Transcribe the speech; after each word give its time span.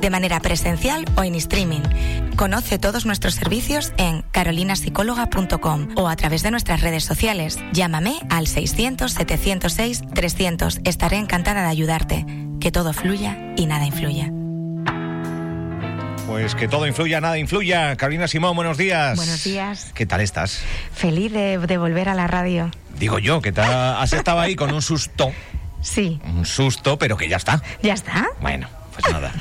de 0.00 0.10
manera 0.10 0.40
presencial 0.40 1.04
o 1.16 1.24
en 1.24 1.34
streaming. 1.34 1.82
Conoce 2.36 2.78
todos 2.78 3.04
nuestros 3.06 3.34
servicios 3.34 3.92
en 3.96 4.22
carolinapsicóloga.com 4.30 5.88
o 5.96 6.08
a 6.08 6.16
través 6.16 6.42
de 6.42 6.50
nuestras 6.50 6.82
redes 6.82 7.04
sociales. 7.04 7.58
Llámame 7.72 8.18
al 8.30 8.46
600-706-300. 8.46 10.80
Estaré 10.84 11.16
encantada 11.16 11.62
de 11.62 11.68
ayudarte. 11.68 12.26
Que 12.60 12.70
todo 12.70 12.92
fluya 12.92 13.38
y 13.56 13.66
nada 13.66 13.86
influya. 13.86 14.30
Pues 16.26 16.54
que 16.56 16.66
todo 16.66 16.86
influya, 16.86 17.20
nada 17.20 17.38
influya. 17.38 17.94
Carolina 17.96 18.26
Simón, 18.26 18.56
buenos 18.56 18.76
días. 18.76 19.16
Buenos 19.16 19.44
días. 19.44 19.92
¿Qué 19.94 20.06
tal 20.06 20.20
estás? 20.20 20.60
Feliz 20.92 21.32
de, 21.32 21.58
de 21.58 21.78
volver 21.78 22.08
a 22.08 22.14
la 22.14 22.26
radio. 22.26 22.68
Digo 22.98 23.20
yo, 23.20 23.40
que 23.40 23.52
te 23.52 23.60
has 23.60 24.12
estado 24.12 24.40
ahí 24.40 24.56
con 24.56 24.74
un 24.74 24.82
susto. 24.82 25.30
Sí. 25.80 26.20
Un 26.24 26.44
susto, 26.44 26.98
pero 26.98 27.16
que 27.16 27.28
ya 27.28 27.36
está. 27.36 27.62
¿Ya 27.82 27.94
está? 27.94 28.26
Bueno. 28.40 28.66
Pues 29.00 29.12
nada. 29.12 29.32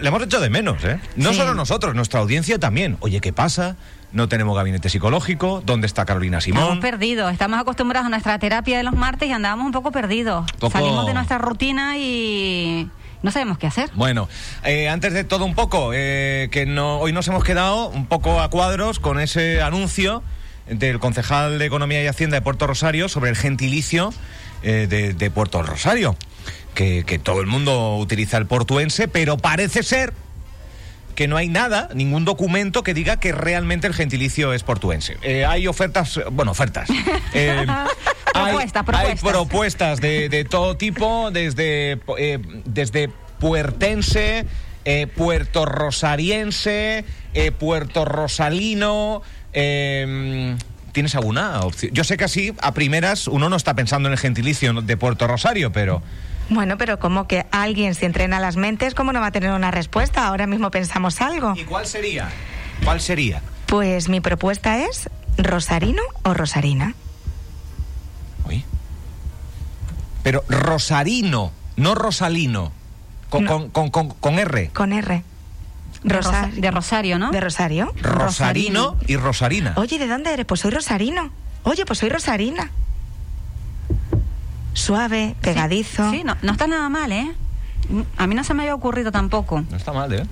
Le 0.00 0.08
hemos 0.08 0.22
hecho 0.22 0.40
de 0.40 0.50
menos, 0.50 0.82
¿eh? 0.84 0.98
No 1.16 1.30
Sí. 1.32 1.38
solo 1.38 1.54
nosotros, 1.54 1.94
nuestra 1.94 2.20
audiencia 2.20 2.58
también. 2.58 2.96
Oye, 3.00 3.20
¿qué 3.20 3.32
pasa? 3.32 3.76
No 4.12 4.28
tenemos 4.28 4.56
gabinete 4.56 4.88
psicológico. 4.88 5.62
¿Dónde 5.66 5.86
está 5.86 6.04
Carolina 6.06 6.38
Estamos 6.38 6.62
Simón? 6.64 6.80
perdidos, 6.80 7.30
estamos 7.32 7.60
acostumbrados 7.60 8.06
a 8.06 8.10
nuestra 8.10 8.38
terapia 8.38 8.78
de 8.78 8.82
los 8.84 8.94
martes 8.94 9.28
y 9.28 9.32
andábamos 9.32 9.66
un 9.66 9.72
poco 9.72 9.92
perdidos. 9.92 10.50
Poco- 10.58 10.72
Salimos 10.72 11.06
de 11.06 11.12
nuestra 11.14 11.36
rutina 11.38 11.98
y 11.98 12.88
no 13.22 13.30
sabemos 13.30 13.58
qué 13.58 13.66
hacer. 13.66 13.90
Bueno, 13.94 14.28
eh, 14.64 14.88
antes 14.88 15.12
de 15.12 15.24
todo 15.24 15.44
un 15.44 15.54
poco, 15.54 15.90
eh, 15.92 16.48
que 16.50 16.64
no, 16.64 16.98
hoy 17.00 17.12
nos 17.12 17.28
hemos 17.28 17.44
quedado 17.44 17.88
un 17.88 18.06
poco 18.06 18.40
a 18.40 18.48
cuadros 18.48 18.98
con 18.98 19.20
ese 19.20 19.60
anuncio 19.60 20.22
del 20.66 20.98
concejal 21.00 21.58
de 21.58 21.66
Economía 21.66 22.02
y 22.02 22.06
Hacienda 22.06 22.36
de 22.36 22.42
Puerto 22.42 22.66
Rosario 22.66 23.08
sobre 23.08 23.30
el 23.30 23.36
gentilicio 23.36 24.12
eh, 24.62 24.86
de, 24.88 25.12
de 25.12 25.30
Puerto 25.30 25.62
Rosario. 25.62 26.16
Que, 26.74 27.04
que 27.04 27.18
todo 27.18 27.40
el 27.40 27.46
mundo 27.48 27.96
utiliza 27.96 28.36
el 28.38 28.46
portuense, 28.46 29.08
pero 29.08 29.36
parece 29.36 29.82
ser 29.82 30.12
que 31.16 31.26
no 31.26 31.36
hay 31.36 31.48
nada, 31.48 31.88
ningún 31.94 32.24
documento 32.24 32.84
que 32.84 32.94
diga 32.94 33.18
que 33.18 33.32
realmente 33.32 33.88
el 33.88 33.94
gentilicio 33.94 34.52
es 34.52 34.62
portuense. 34.62 35.16
Eh, 35.22 35.44
hay 35.44 35.66
ofertas, 35.66 36.20
bueno, 36.30 36.52
ofertas. 36.52 36.88
Eh, 37.34 37.64
hay- 38.34 38.52
Propuestas, 38.52 38.84
hay, 38.88 39.16
propuestas. 39.16 39.32
propuestas 39.32 40.00
de, 40.00 40.28
de 40.28 40.44
todo 40.44 40.76
tipo, 40.76 41.30
desde, 41.32 41.98
eh, 42.18 42.38
desde 42.64 43.10
puertense, 43.40 44.46
eh, 44.84 45.06
puerto 45.08 45.64
¿Tienes 50.92 51.14
alguna 51.14 51.60
opción? 51.60 51.92
Yo 51.94 52.04
sé 52.04 52.16
que 52.16 52.24
así, 52.24 52.54
a 52.62 52.72
primeras, 52.74 53.28
uno 53.28 53.48
no 53.48 53.56
está 53.56 53.74
pensando 53.74 54.08
en 54.08 54.12
el 54.14 54.18
gentilicio 54.18 54.72
de 54.72 54.96
Puerto 54.96 55.26
Rosario, 55.26 55.70
pero... 55.72 56.02
Bueno, 56.50 56.78
pero 56.78 56.98
como 56.98 57.26
que 57.28 57.44
alguien 57.50 57.94
si 57.94 58.06
entrena 58.06 58.40
las 58.40 58.56
mentes, 58.56 58.94
¿cómo 58.94 59.12
no 59.12 59.20
va 59.20 59.26
a 59.26 59.32
tener 59.32 59.50
una 59.50 59.70
respuesta? 59.70 60.26
Ahora 60.26 60.46
mismo 60.46 60.70
pensamos 60.70 61.20
algo. 61.20 61.52
¿Y 61.56 61.64
cuál 61.64 61.86
sería? 61.86 62.30
¿Cuál 62.84 63.00
sería? 63.02 63.42
Pues 63.66 64.08
mi 64.08 64.20
propuesta 64.20 64.78
es 64.84 65.10
Rosarino 65.36 66.02
o 66.24 66.32
Rosarina. 66.32 66.94
Uy. 68.46 68.64
Pero 70.22 70.42
Rosarino, 70.48 71.52
no 71.76 71.94
Rosalino. 71.94 72.72
Con, 73.28 73.44
No. 73.44 73.50
con- 73.50 73.68
con- 73.70 73.90
con- 73.90 74.08
con 74.18 74.38
R. 74.38 74.70
Con 74.72 74.92
R. 74.94 75.22
De, 76.02 76.14
Rosa- 76.14 76.46
Rosa- 76.46 76.60
de 76.60 76.70
Rosario, 76.70 77.18
¿no? 77.18 77.30
¿De 77.30 77.40
Rosario? 77.40 77.92
Rosarino 78.00 78.96
y 79.06 79.16
Rosarina. 79.16 79.72
Oye, 79.76 79.98
¿de 79.98 80.06
dónde 80.06 80.32
eres? 80.32 80.46
Pues 80.46 80.60
soy 80.60 80.70
Rosarino. 80.70 81.30
Oye, 81.64 81.84
pues 81.84 81.98
soy 81.98 82.08
Rosarina. 82.08 82.70
Suave, 84.74 85.34
pegadizo. 85.40 86.10
Sí, 86.10 86.22
no, 86.24 86.36
no 86.42 86.52
está 86.52 86.66
nada 86.66 86.88
mal, 86.88 87.10
¿eh? 87.12 87.32
A 88.16 88.26
mí 88.26 88.34
no 88.34 88.44
se 88.44 88.54
me 88.54 88.62
había 88.62 88.74
ocurrido 88.74 89.10
tampoco. 89.10 89.64
No 89.70 89.76
está 89.76 89.92
mal, 89.92 90.12
¿eh? 90.12 90.24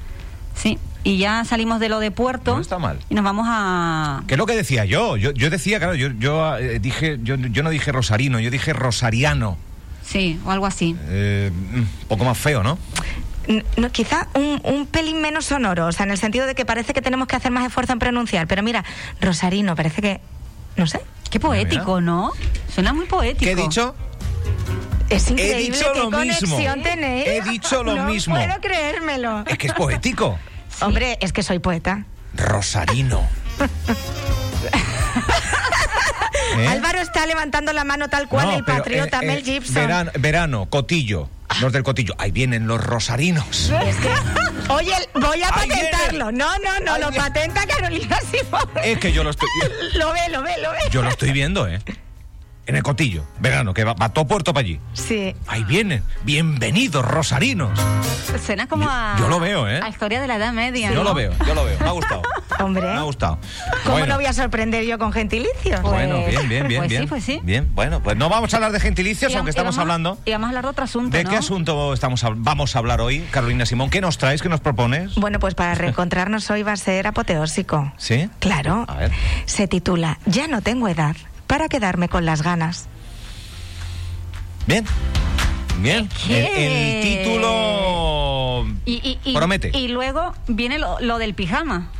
Sí, 0.54 0.78
y 1.04 1.18
ya 1.18 1.44
salimos 1.44 1.80
de 1.80 1.88
lo 1.88 1.98
de 1.98 2.10
Puerto. 2.10 2.54
No 2.54 2.60
está 2.62 2.78
mal. 2.78 2.98
Y 3.10 3.14
nos 3.14 3.24
vamos 3.24 3.46
a... 3.48 4.22
¿Qué 4.26 4.34
es 4.34 4.38
lo 4.38 4.46
que 4.46 4.54
decía 4.54 4.84
yo? 4.84 5.16
Yo, 5.16 5.32
yo 5.32 5.50
decía, 5.50 5.78
claro, 5.78 5.94
yo, 5.94 6.08
yo 6.18 6.56
eh, 6.58 6.78
dije, 6.78 7.18
yo, 7.22 7.34
yo 7.36 7.62
no 7.62 7.70
dije 7.70 7.90
Rosarino, 7.92 8.38
yo 8.40 8.50
dije 8.50 8.72
Rosariano. 8.72 9.56
Sí, 10.04 10.38
o 10.46 10.50
algo 10.52 10.66
así. 10.66 10.96
Eh, 11.08 11.50
un 11.74 11.88
poco 12.08 12.24
más 12.24 12.38
feo, 12.38 12.62
¿no? 12.62 12.78
No, 13.76 13.90
quizá 13.92 14.28
un, 14.34 14.60
un 14.64 14.86
pelín 14.86 15.20
menos 15.20 15.44
sonoro, 15.46 15.86
o 15.86 15.92
sea, 15.92 16.04
en 16.04 16.10
el 16.10 16.18
sentido 16.18 16.46
de 16.46 16.54
que 16.54 16.64
parece 16.64 16.92
que 16.92 17.02
tenemos 17.02 17.28
que 17.28 17.36
hacer 17.36 17.50
más 17.52 17.64
esfuerzo 17.66 17.92
en 17.92 17.98
pronunciar. 18.00 18.46
Pero 18.46 18.62
mira, 18.62 18.84
Rosarino, 19.20 19.76
parece 19.76 20.02
que. 20.02 20.20
No 20.76 20.86
sé. 20.86 21.00
Qué 21.30 21.40
poético, 21.40 22.00
¿no? 22.00 22.32
Suena 22.72 22.92
muy 22.92 23.06
poético. 23.06 23.44
¿Qué 23.44 23.52
he 23.52 23.54
dicho? 23.56 23.94
Es 25.08 25.28
He 25.28 25.32
increíble 25.32 25.76
dicho 25.78 25.92
qué 25.92 25.98
lo 26.00 26.10
mismo. 26.10 26.18
conexión 26.18 26.82
tenéis. 26.82 27.26
He 27.28 27.40
dicho 27.42 27.82
lo 27.84 27.94
no 27.94 28.04
mismo. 28.04 28.34
puedo 28.34 28.60
creérmelo. 28.60 29.44
Es 29.46 29.58
que 29.58 29.66
es 29.68 29.72
poético. 29.72 30.38
Hombre, 30.80 31.16
es 31.20 31.32
que 31.32 31.42
soy 31.42 31.58
poeta. 31.60 32.04
Rosarino. 32.34 33.22
¿Eh? 36.58 36.66
Álvaro 36.68 37.00
está 37.00 37.26
levantando 37.26 37.72
la 37.72 37.84
mano 37.84 38.08
tal 38.08 38.28
cual 38.28 38.46
No, 38.48 38.56
el 38.56 38.64
patriota 38.64 39.18
eh, 39.18 39.24
eh, 39.24 39.26
Mel 39.26 39.42
Gibson. 39.44 39.74
Verano, 39.74 40.10
verano, 40.18 40.66
Cotillo. 40.66 41.28
Los 41.60 41.72
del 41.72 41.82
Cotillo. 41.82 42.14
Ahí 42.18 42.30
vienen 42.30 42.66
los 42.66 42.82
rosarinos. 42.82 43.70
Es 43.70 43.96
que, 43.96 44.08
oye, 44.68 44.94
voy 45.14 45.42
a 45.42 45.48
Ahí 45.54 45.68
viene. 45.68 45.88
patentarlo. 45.90 46.32
No, 46.32 46.50
no, 46.58 46.80
no, 46.84 46.94
Ahí 46.94 47.00
lo 47.00 47.10
viene. 47.10 47.24
patenta 47.24 47.66
Carolina 47.66 48.18
Simón. 48.20 48.68
Es 48.84 48.98
que 48.98 49.12
yo 49.12 49.24
lo 49.24 49.30
estoy. 49.30 49.48
Lo 49.94 50.12
ve, 50.12 50.20
lo 50.30 50.42
ve, 50.42 50.52
lo 50.62 50.70
ve. 50.72 50.78
Yo 50.90 51.02
lo 51.02 51.08
estoy 51.08 51.32
viendo, 51.32 51.66
¿eh? 51.68 51.80
En 52.66 52.74
el 52.74 52.82
Cotillo. 52.82 53.24
Verano, 53.38 53.72
que 53.72 53.84
va, 53.84 53.94
va 53.94 54.08
todo 54.08 54.26
puerto 54.26 54.52
para 54.52 54.64
allí. 54.66 54.80
Sí. 54.92 55.34
Ahí 55.46 55.62
vienen. 55.64 56.02
Bienvenidos, 56.24 57.04
rosarinos. 57.04 57.78
Suena 58.44 58.66
como 58.66 58.84
Yo- 58.84 58.90
a... 58.90 59.16
yo 59.18 59.28
lo 59.28 59.38
veo, 59.40 59.68
¿eh? 59.68 59.80
A 59.82 59.88
historia 59.88 60.20
de 60.20 60.26
la 60.26 60.34
Edad 60.36 60.52
Media. 60.52 60.88
Yo 60.90 60.96
¿no? 60.96 61.04
lo 61.04 61.14
veo, 61.14 61.32
yo 61.46 61.54
lo 61.54 61.64
veo. 61.64 61.78
Me 61.78 61.86
ha 61.88 61.92
gustado. 61.92 62.22
Hombre. 62.60 62.82
Me 62.82 62.88
ha 62.98 63.02
gustado. 63.02 63.38
¿Cómo 63.84 63.96
Bueno. 63.98 64.06
no 64.06 64.14
voy 64.16 64.26
a 64.26 64.32
sorprender 64.32 64.84
yo 64.84 64.98
con 64.98 65.12
gentilicios? 65.12 65.82
Bueno, 65.82 66.16
Pues- 66.22 66.28
bien, 66.30 66.48
bien, 66.48 66.68
bien, 66.68 66.80
pues 66.80 66.92
sí, 67.00 67.06
pues 67.06 67.24
sí. 67.24 67.40
Bien, 67.42 67.68
bueno, 67.74 68.02
pues 68.02 68.16
no 68.16 68.28
vamos 68.28 68.52
a 68.52 68.56
hablar 68.56 68.72
de 68.72 68.80
gentilicios, 68.80 69.32
Y 69.32 69.36
aunque 69.36 69.50
y 69.50 69.52
estamos 69.52 69.76
vamos- 69.76 69.82
hablando. 69.82 70.18
Y 70.24 70.32
vamos 70.32 70.46
a 70.46 70.48
hablar 70.48 70.64
de 70.64 70.70
otro 70.70 70.84
asunto, 70.84 71.16
¿De 71.16 71.24
¿no? 71.24 71.30
qué 71.30 71.36
asunto 71.36 71.92
estamos 71.92 72.24
hab- 72.24 72.36
vamos 72.38 72.74
a 72.76 72.78
hablar 72.78 73.00
hoy, 73.00 73.20
Carolina 73.30 73.66
Simón? 73.66 73.90
¿Qué 73.90 74.00
nos 74.00 74.18
traes? 74.18 74.42
¿Qué 74.42 74.48
nos 74.48 74.60
propones? 74.60 75.14
Bueno, 75.16 75.38
pues 75.38 75.54
para 75.54 75.74
reencontrarnos 75.74 76.50
hoy 76.50 76.62
va 76.62 76.72
a 76.72 76.76
ser 76.76 77.06
apoteósico. 77.06 77.92
¿Sí? 77.96 78.28
Claro. 78.38 78.84
A 78.88 78.94
ver. 78.96 79.12
Se 79.46 79.68
titula 79.68 80.18
Ya 80.26 80.48
no 80.48 80.62
tengo 80.62 80.88
edad 80.88 81.16
para 81.46 81.68
quedarme 81.68 82.08
con 82.08 82.24
las 82.26 82.42
ganas. 82.42 82.88
Bien. 84.66 84.84
Bien. 85.78 86.08
El, 86.28 87.02
título 87.02 88.66
Y, 88.84 88.94
y- 88.94 89.20
y- 89.30 89.34
promete. 89.34 89.70
Y 89.74 89.88
luego 89.88 90.34
viene 90.48 90.78
lo, 90.78 90.98
lo 91.00 91.18
del 91.18 91.34
pijama. 91.34 91.90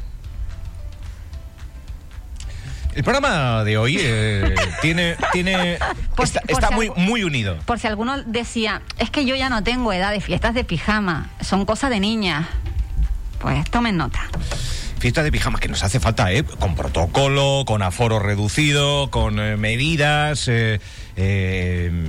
El 2.96 3.04
programa 3.04 3.62
de 3.62 3.76
hoy 3.76 3.98
eh, 4.00 4.54
tiene, 4.82 5.16
tiene 5.32 5.78
Por 6.16 6.24
está, 6.24 6.40
si- 6.40 6.46
por 6.46 6.54
está 6.56 6.68
si 6.68 6.74
muy, 6.74 6.86
algo- 6.86 6.96
muy 7.00 7.22
unido. 7.24 7.58
Por 7.66 7.78
si 7.78 7.86
alguno 7.86 8.22
decía, 8.22 8.80
es 8.98 9.10
que 9.10 9.24
yo 9.26 9.36
ya 9.36 9.50
no 9.50 9.62
tengo 9.62 9.92
edad 9.92 10.10
de 10.12 10.20
fiestas 10.20 10.54
de 10.54 10.64
pijama, 10.64 11.30
son 11.42 11.66
cosas 11.66 11.90
de 11.90 12.00
niñas. 12.00 12.46
Pues 13.38 13.70
tomen 13.70 13.98
nota. 13.98 14.20
Fiesta 14.98 15.22
de 15.22 15.30
pijamas 15.30 15.60
que 15.60 15.68
nos 15.68 15.82
hace 15.84 16.00
falta, 16.00 16.32
¿eh? 16.32 16.42
Con 16.42 16.74
protocolo, 16.74 17.64
con 17.66 17.82
aforo 17.82 18.18
reducido, 18.18 19.10
con 19.10 19.38
eh, 19.38 19.58
medidas. 19.58 20.48
eh, 20.48 20.80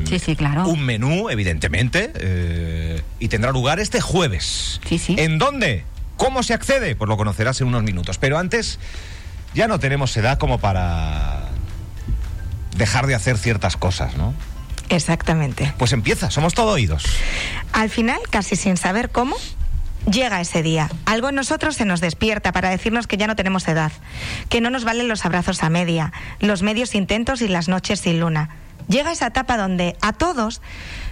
Sí, 0.07 0.19
sí, 0.19 0.35
claro. 0.37 0.67
Un 0.67 0.83
menú, 0.83 1.29
evidentemente. 1.29 3.03
y 3.19 3.27
tendrá 3.27 3.51
lugar 3.51 3.79
este 3.81 3.99
jueves. 3.99 4.79
Sí, 4.87 4.97
sí. 4.97 5.15
¿En 5.19 5.37
dónde? 5.37 5.83
¿Cómo 6.15 6.43
se 6.43 6.53
accede? 6.53 6.95
Pues 6.95 7.09
lo 7.09 7.17
conocerás 7.17 7.59
en 7.61 7.67
unos 7.67 7.83
minutos. 7.83 8.17
Pero 8.17 8.37
antes, 8.39 8.79
ya 9.53 9.67
no 9.67 9.79
tenemos 9.79 10.15
edad 10.17 10.37
como 10.37 10.59
para 10.59 11.49
dejar 12.75 13.07
de 13.07 13.15
hacer 13.15 13.37
ciertas 13.37 13.77
cosas, 13.77 14.15
¿no? 14.15 14.33
Exactamente. 14.89 15.73
Pues 15.77 15.91
empieza, 15.93 16.31
somos 16.31 16.53
todo 16.53 16.71
oídos. 16.71 17.03
Al 17.73 17.89
final, 17.89 18.19
casi 18.29 18.55
sin 18.55 18.77
saber 18.77 19.09
cómo, 19.09 19.35
llega 20.09 20.39
ese 20.39 20.63
día. 20.63 20.89
Algo 21.05 21.29
en 21.29 21.35
nosotros 21.35 21.75
se 21.75 21.85
nos 21.85 21.99
despierta 21.99 22.51
para 22.51 22.69
decirnos 22.69 23.07
que 23.07 23.17
ya 23.17 23.27
no 23.27 23.35
tenemos 23.35 23.67
edad, 23.67 23.91
que 24.49 24.61
no 24.61 24.69
nos 24.69 24.85
valen 24.85 25.07
los 25.07 25.25
abrazos 25.25 25.63
a 25.63 25.69
media, 25.69 26.13
los 26.39 26.63
medios 26.63 26.95
intentos 26.95 27.41
y 27.41 27.47
las 27.47 27.67
noches 27.67 27.99
sin 27.99 28.19
luna. 28.19 28.49
Llega 28.87 29.11
esa 29.11 29.27
etapa 29.27 29.57
donde 29.57 29.97
a 30.01 30.13
todos 30.13 30.61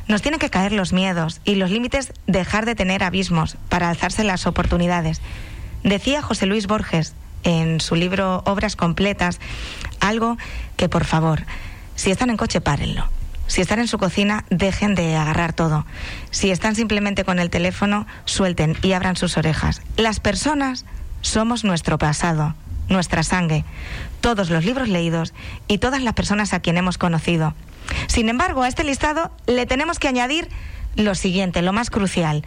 nos 0.08 0.22
tienen 0.22 0.40
que 0.40 0.50
caer 0.50 0.72
los 0.72 0.94
miedos 0.94 1.42
y 1.44 1.56
los 1.56 1.72
límites 1.72 2.14
dejar 2.28 2.66
de 2.66 2.76
tener 2.76 3.04
abismos 3.04 3.58
para 3.68 3.90
alzarse 3.90 4.24
las 4.24 4.48
oportunidades. 4.48 5.22
Decía 5.84 6.22
José 6.22 6.46
Luis 6.46 6.68
Borges, 6.68 7.14
en 7.46 7.80
su 7.80 7.96
libro 7.96 8.44
Obras 8.46 8.76
Completas 8.76 9.40
algo 10.02 10.38
que, 10.76 10.90
por 10.90 11.06
favor, 11.06 11.44
si 11.96 12.12
están 12.12 12.30
en 12.30 12.38
coche, 12.38 12.60
párenlo. 12.60 13.08
Si 13.48 13.62
están 13.62 13.80
en 13.80 13.88
su 13.88 13.98
cocina, 13.98 14.44
dejen 14.50 14.96
de 14.96 15.16
agarrar 15.16 15.54
todo. 15.54 15.86
Si 16.32 16.52
están 16.52 16.76
simplemente 16.76 17.24
con 17.24 17.40
el 17.40 17.50
teléfono, 17.50 18.08
suelten 18.26 18.76
y 18.82 18.94
abran 18.94 19.16
sus 19.16 19.38
orejas. 19.38 19.82
Las 19.98 20.20
personas 20.20 20.86
somos 21.22 21.64
nuestro 21.64 21.98
pasado, 21.98 22.56
nuestra 22.90 23.24
sangre, 23.24 23.64
todos 24.20 24.50
los 24.50 24.66
libros 24.66 24.90
leídos 24.90 25.34
y 25.68 25.78
todas 25.78 26.02
las 26.02 26.16
personas 26.16 26.54
a 26.54 26.60
quien 26.60 26.78
hemos 26.78 26.98
conocido. 26.98 27.54
Sin 28.08 28.30
embargo, 28.30 28.64
a 28.64 28.68
este 28.68 28.84
listado 28.84 29.32
le 29.46 29.66
tenemos 29.66 30.00
que 30.00 30.08
añadir 30.08 30.50
lo 30.96 31.14
siguiente, 31.14 31.62
lo 31.62 31.74
más 31.74 31.90
crucial. 31.90 32.44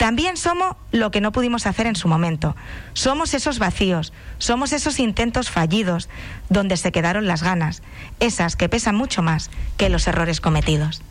También 0.00 0.38
somos 0.38 0.76
lo 0.92 1.10
que 1.10 1.20
no 1.20 1.30
pudimos 1.30 1.66
hacer 1.66 1.86
en 1.86 1.94
su 1.94 2.08
momento. 2.08 2.56
Somos 2.94 3.34
esos 3.34 3.58
vacíos, 3.58 4.14
somos 4.38 4.72
esos 4.72 4.98
intentos 4.98 5.50
fallidos, 5.50 6.08
donde 6.48 6.78
se 6.78 6.90
quedaron 6.90 7.26
las 7.26 7.42
ganas, 7.42 7.82
esas 8.18 8.56
que 8.56 8.70
pesan 8.70 8.94
mucho 8.94 9.20
más 9.20 9.50
que 9.76 9.90
los 9.90 10.06
errores 10.06 10.40
cometidos. 10.40 11.02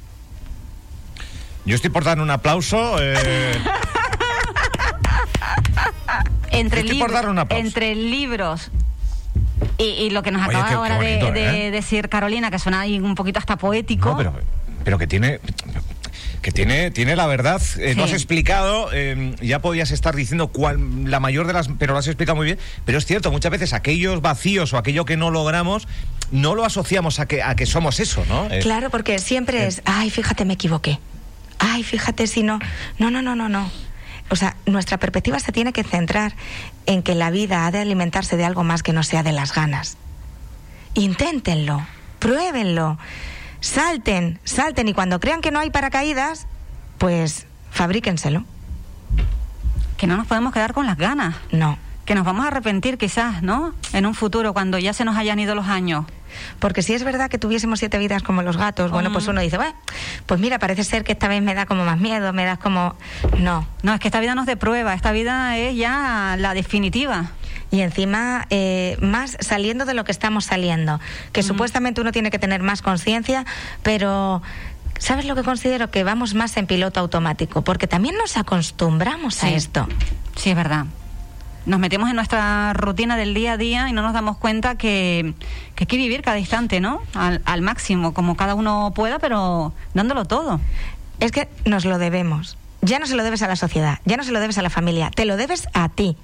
Yo 1.65 1.75
estoy 1.75 1.91
por 1.91 2.03
dar 2.03 2.19
un 2.19 2.31
aplauso. 2.31 2.95
Eh... 2.99 3.61
entre, 6.51 6.79
estoy 6.81 6.97
por 6.97 7.11
dar 7.11 7.29
un 7.29 7.37
aplauso. 7.37 7.63
entre 7.63 7.93
libros 7.93 8.71
y, 9.77 10.09
lo 10.09 10.23
que 10.23 10.31
nos 10.31 10.47
Oye, 10.47 10.57
acaba 10.57 10.65
qué- 10.65 10.69
qué 10.71 10.75
ahora 10.75 10.95
bonito, 10.97 11.25
de, 11.27 11.31
de 11.31 11.67
¿eh? 11.67 11.71
decir 11.71 12.09
Carolina, 12.09 12.49
que 12.49 12.57
suena 12.57 12.79
ahí 12.79 12.99
un 12.99 13.13
poquito 13.13 13.37
hasta 13.37 13.55
poético. 13.55 14.09
No, 14.09 14.17
pero, 14.17 14.33
pero 14.83 14.97
que 14.97 15.05
tiene. 15.05 15.39
Que 16.41 16.51
tiene, 16.51 16.89
tiene 16.91 17.15
la 17.15 17.27
verdad, 17.27 17.61
eh, 17.79 17.95
no 17.95 18.05
has 18.05 18.13
explicado, 18.13 18.89
eh, 18.93 19.35
ya 19.41 19.59
podías 19.59 19.91
estar 19.91 20.15
diciendo 20.15 20.47
cuál, 20.47 21.09
la 21.09 21.19
mayor 21.19 21.47
de 21.47 21.53
las, 21.53 21.67
pero 21.77 21.93
lo 21.93 21.99
has 21.99 22.07
explicado 22.07 22.37
muy 22.37 22.45
bien, 22.45 22.59
pero 22.85 22.97
es 22.97 23.05
cierto, 23.05 23.29
muchas 23.31 23.51
veces 23.51 23.73
aquellos 23.73 24.21
vacíos 24.21 24.71
o 24.73 24.77
aquello 24.77 25.03
que 25.03 25.17
no 25.17 25.31
logramos, 25.31 25.87
no 26.31 26.55
lo 26.55 26.63
asociamos 26.63 27.19
a 27.19 27.25
que, 27.25 27.43
a 27.43 27.55
que 27.55 27.65
somos 27.65 27.99
eso, 27.99 28.23
¿no? 28.29 28.49
Eh, 28.51 28.59
Claro, 28.61 28.89
porque 28.89 29.19
siempre 29.19 29.67
es, 29.67 29.81
ay, 29.85 30.09
fíjate, 30.09 30.45
me 30.45 30.53
equivoqué. 30.53 30.99
Ay, 31.57 31.83
fíjate 31.83 32.25
si 32.27 32.41
no. 32.43 32.59
No, 32.99 33.11
no, 33.11 33.21
no, 33.21 33.35
no, 33.35 33.49
no. 33.49 33.69
O 34.29 34.35
sea, 34.35 34.55
nuestra 34.65 34.97
perspectiva 34.97 35.39
se 35.39 35.51
tiene 35.51 35.73
que 35.73 35.83
centrar 35.83 36.35
en 36.85 37.03
que 37.03 37.15
la 37.15 37.31
vida 37.31 37.65
ha 37.65 37.71
de 37.71 37.79
alimentarse 37.79 38.37
de 38.37 38.45
algo 38.45 38.63
más 38.63 38.83
que 38.83 38.93
no 38.93 39.03
sea 39.03 39.23
de 39.23 39.31
las 39.31 39.53
ganas. 39.53 39.97
Inténtenlo, 40.93 41.85
pruébenlo, 42.19 42.97
salten, 43.61 44.39
salten 44.43 44.87
y 44.87 44.93
cuando 44.93 45.19
crean 45.19 45.41
que 45.41 45.51
no 45.51 45.59
hay 45.59 45.69
paracaídas, 45.69 46.47
pues 46.97 47.47
fabríquenselo. 47.71 48.43
Que 49.97 50.07
no 50.07 50.17
nos 50.17 50.27
podemos 50.27 50.53
quedar 50.53 50.73
con 50.73 50.85
las 50.85 50.97
ganas. 50.97 51.35
No. 51.51 51.77
Que 52.05 52.15
nos 52.15 52.25
vamos 52.25 52.45
a 52.45 52.47
arrepentir 52.47 52.97
quizás, 52.97 53.43
¿no? 53.43 53.73
En 53.93 54.05
un 54.05 54.15
futuro, 54.15 54.53
cuando 54.53 54.79
ya 54.79 54.93
se 54.93 55.05
nos 55.05 55.17
hayan 55.17 55.39
ido 55.39 55.55
los 55.55 55.67
años. 55.67 56.05
Porque 56.59 56.81
si 56.81 56.93
es 56.93 57.03
verdad 57.03 57.29
que 57.29 57.37
tuviésemos 57.37 57.79
siete 57.79 57.97
vidas 57.97 58.23
como 58.23 58.41
los 58.41 58.57
gatos, 58.57 58.91
bueno, 58.91 59.11
pues 59.11 59.27
uno 59.27 59.41
dice, 59.41 59.57
bueno, 59.57 59.73
pues 60.25 60.39
mira, 60.39 60.59
parece 60.59 60.83
ser 60.83 61.03
que 61.03 61.11
esta 61.11 61.27
vez 61.27 61.41
me 61.41 61.53
da 61.53 61.65
como 61.65 61.85
más 61.85 61.99
miedo, 61.99 62.33
me 62.33 62.45
da 62.45 62.57
como... 62.57 62.95
No. 63.37 63.67
No, 63.83 63.93
es 63.93 63.99
que 63.99 64.07
esta 64.07 64.19
vida 64.19 64.35
no 64.35 64.41
es 64.41 64.47
de 64.47 64.57
prueba, 64.57 64.93
esta 64.93 65.11
vida 65.11 65.57
es 65.57 65.75
ya 65.75 66.35
la 66.39 66.53
definitiva. 66.53 67.31
Y 67.71 67.81
encima, 67.81 68.47
eh, 68.49 68.97
más 68.99 69.37
saliendo 69.39 69.85
de 69.85 69.93
lo 69.93 70.03
que 70.03 70.11
estamos 70.11 70.45
saliendo, 70.45 70.99
que 71.31 71.43
supuestamente 71.43 72.01
uno 72.01 72.11
tiene 72.11 72.31
que 72.31 72.39
tener 72.39 72.63
más 72.63 72.81
conciencia, 72.81 73.45
pero... 73.83 74.41
¿Sabes 74.97 75.23
lo 75.23 75.33
que 75.33 75.43
considero? 75.43 75.89
Que 75.91 76.03
vamos 76.03 76.33
más 76.33 76.57
en 76.57 76.67
piloto 76.67 76.99
automático, 76.99 77.61
porque 77.61 77.87
también 77.87 78.17
nos 78.17 78.35
acostumbramos 78.35 79.41
a 79.45 79.49
esto. 79.49 79.87
Sí, 80.35 80.49
es 80.49 80.57
verdad. 80.57 80.87
Nos 81.65 81.79
metemos 81.79 82.09
en 82.09 82.17
nuestra 82.17 82.73
rutina 82.73 83.15
del 83.15 83.33
día 83.33 83.53
a 83.53 83.57
día 83.57 83.87
y 83.87 83.93
no 83.93 84.01
nos 84.01 84.11
damos 84.11 84.37
cuenta 84.37 84.75
que, 84.75 85.35
que 85.75 85.83
hay 85.83 85.87
que 85.87 85.95
vivir 85.95 86.21
cada 86.21 86.37
instante, 86.37 86.81
¿no? 86.81 87.01
Al, 87.13 87.41
al 87.45 87.61
máximo, 87.61 88.13
como 88.13 88.35
cada 88.35 88.55
uno 88.55 88.91
pueda, 88.93 89.19
pero 89.19 89.71
dándolo 89.93 90.25
todo. 90.25 90.59
Es 91.21 91.31
que 91.31 91.47
nos 91.63 91.85
lo 91.85 91.97
debemos. 91.97 92.57
Ya 92.81 92.99
no 92.99 93.05
se 93.05 93.15
lo 93.15 93.23
debes 93.23 93.41
a 93.41 93.47
la 93.47 93.55
sociedad, 93.55 93.99
ya 94.03 94.17
no 94.17 94.23
se 94.23 94.31
lo 94.31 94.41
debes 94.41 94.57
a 94.57 94.61
la 94.61 94.69
familia, 94.69 95.11
te 95.11 95.23
lo 95.23 95.37
debes 95.37 95.69
a 95.73 95.87
ti. 95.87 96.17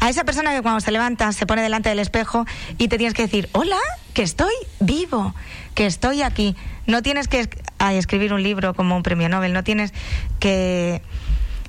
A 0.00 0.08
esa 0.08 0.24
persona 0.24 0.52
que 0.52 0.62
cuando 0.62 0.80
se 0.80 0.90
levanta 0.90 1.32
se 1.32 1.46
pone 1.46 1.62
delante 1.62 1.88
del 1.88 1.98
espejo 1.98 2.46
y 2.78 2.88
te 2.88 2.98
tienes 2.98 3.14
que 3.14 3.22
decir, 3.22 3.48
hola, 3.52 3.78
que 4.14 4.22
estoy 4.22 4.54
vivo, 4.80 5.34
que 5.74 5.86
estoy 5.86 6.22
aquí. 6.22 6.56
No 6.86 7.02
tienes 7.02 7.28
que 7.28 7.48
escribir 7.92 8.32
un 8.32 8.42
libro 8.42 8.74
como 8.74 8.96
un 8.96 9.02
premio 9.02 9.28
Nobel, 9.28 9.52
no 9.52 9.64
tienes 9.64 9.92
que 10.38 11.02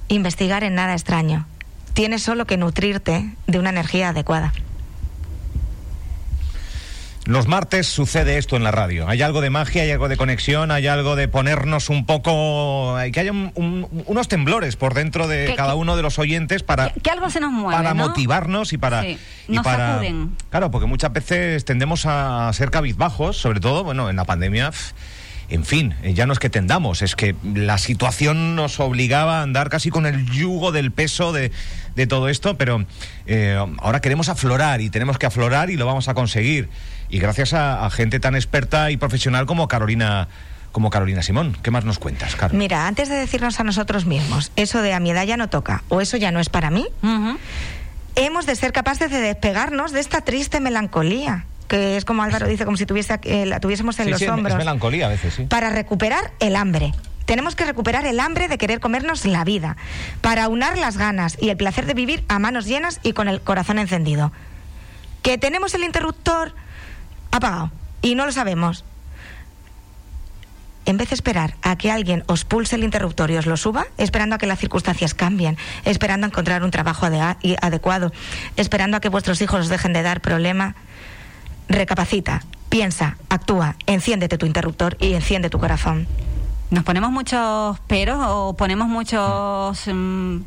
investigar 0.08 0.64
en 0.64 0.76
nada 0.76 0.94
extraño. 0.94 1.46
Tienes 1.94 2.22
solo 2.22 2.46
que 2.46 2.58
nutrirte 2.58 3.34
de 3.48 3.60
una 3.60 3.70
energía 3.70 4.10
adecuada. 4.10 4.54
Los 7.28 7.46
martes 7.48 7.88
sucede 7.88 8.38
esto 8.38 8.56
en 8.56 8.64
la 8.64 8.72
radio. 8.72 9.08
Hay 9.10 9.22
algo 9.22 9.42
de 9.42 9.50
magia, 9.50 9.84
hay 9.84 9.92
algo 9.92 10.08
de 10.08 10.16
conexión, 10.16 10.72
hay 10.72 10.88
algo 10.88 11.18
de 11.18 11.28
ponernos 11.28 11.90
un 11.90 12.06
poco. 12.06 12.96
hay 12.96 13.12
que 13.12 13.20
haya 13.20 13.32
un- 13.34 13.52
un- 13.56 14.04
unos 14.06 14.28
temblores 14.30 14.78
por 14.78 14.94
dentro 14.94 15.28
de 15.28 15.48
Que- 15.48 15.56
cada 15.56 15.76
uno 15.76 15.98
de 15.98 16.02
los 16.04 16.20
oyentes 16.20 16.64
para. 16.64 16.94
Que, 16.94 17.02
que 17.02 17.10
algo 17.10 17.30
se 17.30 17.42
nos 17.42 17.52
mueve, 17.52 17.76
para 17.76 17.94
¿no? 17.94 18.08
motivarnos 18.08 18.72
y 18.72 18.78
para, 18.78 19.02
Sí, 19.02 19.18
y 19.50 19.52
nos 19.52 19.64
para 19.66 19.94
sacuden. 19.96 20.36
claro 20.50 20.72
porque 20.72 20.88
muchas 20.88 21.12
veces 21.12 21.66
tendemos 21.66 22.06
a 22.06 22.50
ser 22.54 22.72
cabizbajos 22.72 23.38
sobre 23.38 23.60
todo 23.60 23.84
bueno 23.84 24.10
en 24.10 24.16
la 24.16 24.24
pandemia 24.26 24.72
en 25.50 25.66
fin 25.66 25.96
eh, 26.04 26.14
ya 26.14 26.26
no 26.26 26.34
es 26.34 26.40
que 26.40 26.50
tendamos 26.50 27.02
es 27.02 27.16
que 27.16 27.36
la 27.44 27.78
situación 27.78 28.56
nos 28.56 28.80
obligaba 28.80 29.40
a 29.40 29.44
andar 29.44 29.70
casi 29.70 29.90
con 29.90 30.06
el 30.06 30.30
yugo 30.30 30.72
del 30.72 30.92
peso 30.92 31.32
de, 31.32 31.52
de 31.96 32.08
todo 32.08 32.30
esto 32.30 32.58
pero 32.58 32.86
eh, 33.26 33.58
ahora 33.80 34.02
queremos 34.02 34.30
aflorar 34.30 34.82
y 34.82 34.90
tenemos 34.90 35.18
que 35.18 35.26
aflorar 35.26 35.70
y 35.70 35.78
lo 35.78 35.86
vamos 35.86 36.08
a 36.08 36.14
conseguir. 36.14 36.70
Y 37.10 37.20
gracias 37.20 37.54
a, 37.54 37.86
a 37.86 37.90
gente 37.90 38.20
tan 38.20 38.36
experta 38.36 38.92
y 38.92 38.98
profesional 38.98 39.46
como 39.46 39.68
Carolina 39.68 40.28
como 40.72 40.90
Carolina 40.90 41.24
Simón. 41.24 41.58
Qué 41.64 41.72
más 41.72 41.86
nos 41.86 41.98
cuentas 41.98 42.36
Caro? 42.36 42.56
Mira, 42.56 42.88
antes 42.88 43.10
de 43.10 43.16
decirnos 43.16 43.60
a 43.60 43.64
nosotros 43.64 44.06
mismos, 44.06 44.52
eso 44.56 44.82
de 44.82 44.94
a 44.94 45.00
mi 45.00 45.10
edad 45.10 45.26
ya 45.26 45.38
no 45.38 45.50
toca 45.50 45.84
o 45.90 46.02
eso 46.02 46.18
ya 46.18 46.32
no 46.32 46.40
es 46.40 46.50
para 46.50 46.70
mí, 46.70 46.86
hemos 48.16 48.46
de 48.46 48.56
ser 48.56 48.74
capaces 48.74 49.10
de 49.10 49.20
despegarnos 49.20 49.92
de 49.92 50.02
esta 50.02 50.22
triste 50.22 50.60
melancolía, 50.60 51.46
que 51.68 51.98
es 51.98 52.06
como 52.06 52.24
Álvaro 52.24 52.48
dice, 52.48 52.66
como 52.66 52.78
si 52.78 52.86
tuviese, 52.86 53.20
eh, 53.24 53.46
la 53.46 53.60
tuviésemos 53.60 54.00
en 54.00 54.06
Sí, 54.06 54.12
los 54.12 54.20
sí, 54.20 54.26
es 54.26 54.32
hombros, 54.32 54.58
melancolía 54.58 55.08
a 55.08 55.10
veces 55.10 55.34
sí 55.34 55.44
para 55.46 55.70
recuperar 55.70 56.32
el 56.40 56.56
hambre. 56.56 56.94
Tenemos 57.26 57.56
que 57.56 57.66
recuperar 57.66 58.06
el 58.06 58.22
hambre 58.22 58.48
de 58.48 58.58
querer 58.58 58.80
comernos 58.80 59.26
la 59.26 59.44
vida, 59.44 59.76
para 60.22 60.48
unar 60.48 60.78
las 60.78 60.98
ganas 60.98 61.38
y 61.42 61.50
el 61.50 61.58
placer 61.58 61.86
de 61.86 61.94
vivir 61.94 62.24
a 62.30 62.40
manos 62.40 62.66
llenas 62.66 63.02
y 63.04 63.12
con 63.12 63.28
el 63.28 63.42
corazón 63.42 63.80
encendido. 63.80 64.32
Que 65.24 65.38
tenemos 65.38 65.74
el 65.74 65.84
interruptor 65.84 66.54
apagado 67.32 67.70
y 68.02 68.16
no 68.16 68.26
lo 68.26 68.32
sabemos. 68.32 68.86
En 70.86 70.96
vez 70.96 71.10
de 71.10 71.16
esperar 71.16 71.56
a 71.64 71.78
que 71.78 71.92
alguien 71.92 72.24
os 72.28 72.46
pulse 72.46 72.78
el 72.78 72.86
interruptor 72.86 73.30
y 73.30 73.36
os 73.36 73.46
lo 73.46 73.58
suba, 73.58 73.88
esperando 73.98 74.36
a 74.36 74.38
que 74.38 74.48
las 74.48 74.58
circunstancias 74.58 75.14
cambien, 75.14 75.58
esperando 75.84 76.26
a 76.26 76.30
encontrar 76.30 76.64
un 76.64 76.72
trabajo 76.72 77.08
adecuado, 77.08 78.14
esperando 78.56 78.96
a 78.96 79.02
que 79.02 79.10
vuestros 79.10 79.42
hijos 79.42 79.60
os 79.60 79.68
dejen 79.68 79.92
de 79.92 80.02
dar 80.02 80.22
problema, 80.22 80.76
recapacita, 81.70 82.44
piensa, 82.70 83.18
actúa, 83.30 83.76
enciéndete 83.86 84.38
tu 84.38 84.46
interruptor 84.46 84.98
y 85.00 85.14
enciende 85.14 85.50
tu 85.50 85.60
corazón. 85.60 86.08
Nos 86.70 86.84
ponemos 86.84 87.12
muchos 87.12 87.80
peros 87.82 88.20
o 88.28 88.56
ponemos 88.58 88.88
muchos 88.88 89.82
mm, 89.88 90.40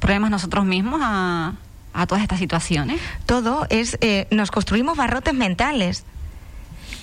problemas 0.00 0.30
nosotros 0.30 0.64
mismos 0.64 1.00
a, 1.02 1.54
a 1.94 2.06
todas 2.06 2.22
estas 2.22 2.38
situaciones. 2.38 3.00
Todo 3.24 3.66
es, 3.70 3.96
eh, 4.00 4.26
nos 4.30 4.50
construimos 4.50 4.96
barrotes 4.96 5.34
mentales. 5.34 6.04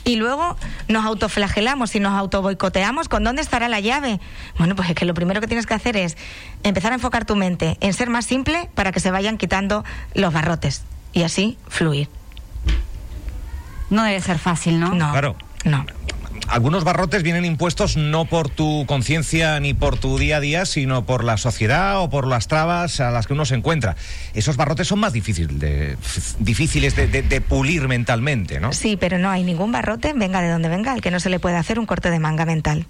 Y 0.06 0.18
luego 0.18 0.58
nos 0.90 1.06
autoflagelamos 1.06 1.96
y 1.96 2.02
nos 2.02 2.12
autoboicoteamos 2.14 3.08
con 3.08 3.24
dónde 3.24 3.42
estará 3.42 3.70
la 3.70 3.80
llave. 3.80 4.20
Bueno, 4.58 4.76
pues 4.76 4.90
es 4.90 4.96
que 4.96 5.06
lo 5.06 5.14
primero 5.14 5.40
que 5.40 5.48
tienes 5.48 5.66
que 5.66 5.74
hacer 5.74 5.96
es 5.96 6.18
empezar 6.64 6.92
a 6.92 6.96
enfocar 6.96 7.24
tu 7.24 7.38
mente 7.38 7.78
en 7.80 7.94
ser 7.94 8.10
más 8.10 8.26
simple 8.26 8.70
para 8.76 8.92
que 8.92 9.00
se 9.00 9.12
vayan 9.12 9.38
quitando 9.38 9.86
los 10.14 10.34
barrotes 10.34 10.84
y 11.14 11.24
así 11.24 11.58
fluir. 11.70 12.10
No 13.94 14.04
debe 14.04 14.20
ser 14.22 14.40
fácil, 14.40 14.80
¿no? 14.80 14.90
No. 14.94 15.12
Claro. 15.12 15.36
No. 15.66 15.86
algunos 16.50 16.84
barrotes 16.84 17.24
vienen 17.24 17.46
impuestos 17.46 17.96
no 17.96 18.26
por 18.26 18.50
tu 18.50 18.86
conciencia 18.86 19.58
ni 19.62 19.74
por 19.74 19.98
tu 19.98 20.18
día 20.20 20.38
a 20.38 20.40
día, 20.42 20.66
sino 20.66 21.06
por 21.06 21.24
la 21.24 21.38
sociedad 21.38 22.02
o 22.02 22.10
por 22.10 22.28
las 22.28 22.48
trabas 22.50 23.00
a 23.00 23.12
las 23.12 23.28
que 23.28 23.34
uno 23.34 23.46
se 23.46 23.56
encuentra. 23.56 23.96
Esos 24.34 24.58
barrotes 24.58 24.88
son 24.90 25.00
más 25.00 25.14
difícil 25.14 25.58
de- 25.60 25.96
difíciles 26.40 26.96
de, 26.98 27.08
de- 27.08 27.22
de 27.24 27.40
pulir 27.42 27.88
mentalmente, 27.88 28.60
¿no? 28.60 28.74
Sí, 28.74 28.98
pero 28.98 29.18
no 29.20 29.30
hay 29.30 29.44
ningún 29.44 29.72
barrote, 29.72 30.12
venga 30.14 30.42
de 30.42 30.50
donde 30.50 30.68
venga, 30.68 30.92
al 30.92 31.00
que 31.02 31.12
no 31.12 31.20
se 31.22 31.30
le 31.30 31.40
puede 31.40 31.56
hacer 31.56 31.80
un 31.80 31.86
corte 31.86 32.12
de 32.12 32.20
manga 32.20 32.46
mental. 32.46 32.88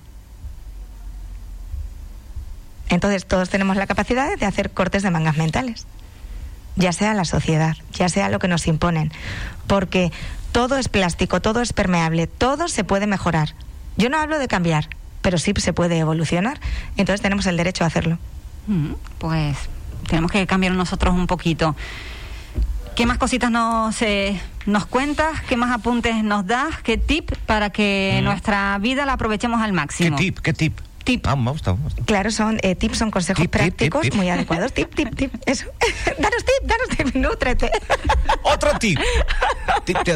Entonces 2.90 3.26
todos 3.26 3.50
tenemos 3.50 3.78
la 3.78 3.88
capacidad 3.88 4.38
de 4.38 4.46
hacer 4.46 4.72
cortes 4.72 5.04
de 5.04 5.12
mangas 5.12 5.38
mentales, 5.38 5.86
ya 6.76 6.92
sea 6.94 7.14
la 7.14 7.26
sociedad, 7.26 7.76
ya 7.94 8.10
sea 8.10 8.30
lo 8.30 8.40
que 8.40 8.48
nos 8.48 8.68
imponen, 8.68 9.12
porque 9.68 10.12
todo 10.54 10.78
es 10.78 10.88
plástico, 10.88 11.42
todo 11.42 11.62
es 11.62 11.74
permeable, 11.74 12.28
todo 12.28 12.70
se 12.70 12.86
puede 12.86 13.08
mejorar. 13.08 13.54
Yo 13.98 14.10
no 14.10 14.18
hablo 14.18 14.40
de 14.40 14.48
cambiar, 14.48 14.88
pero 15.22 15.38
sí 15.38 15.52
se 15.58 15.74
puede 15.74 15.98
evolucionar, 15.98 16.60
entonces 16.96 17.22
tenemos 17.22 17.46
el 17.48 17.58
derecho 17.58 17.84
a 17.84 17.88
hacerlo. 17.88 18.18
Mm, 18.68 18.94
Pues 19.18 19.58
tenemos 20.08 20.32
que 20.32 20.48
cambiar 20.48 20.74
nosotros 20.74 21.14
un 21.14 21.28
poquito. 21.28 21.76
¿Qué 22.96 23.06
más 23.08 23.18
cositas 23.18 23.50
nos, 23.50 24.00
eh, 24.04 24.40
nos 24.68 24.86
cuentas? 24.86 25.42
¿Qué 25.50 25.58
más 25.58 25.72
apuntes 25.72 26.24
nos 26.24 26.46
das? 26.46 26.78
¿Qué 26.84 26.98
tip 26.98 27.32
para 27.48 27.72
que 27.72 28.22
nuestra 28.24 28.78
vida 28.78 29.06
la 29.06 29.14
aprovechemos 29.14 29.60
al 29.62 29.72
¿Qué 29.72 29.76
máximo? 29.76 30.16
tip? 30.18 30.40
¿Qué 30.40 30.54
tip? 30.54 30.78
Tip. 31.04 31.28
Ah, 31.28 31.36
me 31.36 31.52
gusta, 31.52 31.74
me 31.76 31.84
gusta. 31.84 32.02
Claro, 32.06 32.32
son 32.32 32.60
eh, 32.64 32.76
tips, 32.76 32.98
son 32.98 33.12
consejos 33.12 33.42
Tip, 33.42 33.52
tip, 33.52 33.62
tip, 33.62 33.68
prácticos 33.68 34.02
tip. 34.04 34.14
muy 34.16 34.30
adecuados. 34.30 34.72
Tip, 34.74 34.94
tip, 34.96 35.14
tip. 35.16 35.34
Eso. 35.46 35.66
danos 36.20 36.46
tip, 36.46 36.64
danos 36.70 36.88
tip, 36.96 37.16
nútrete. 37.16 37.70
Otro 38.44 38.72
tip. 38.80 38.98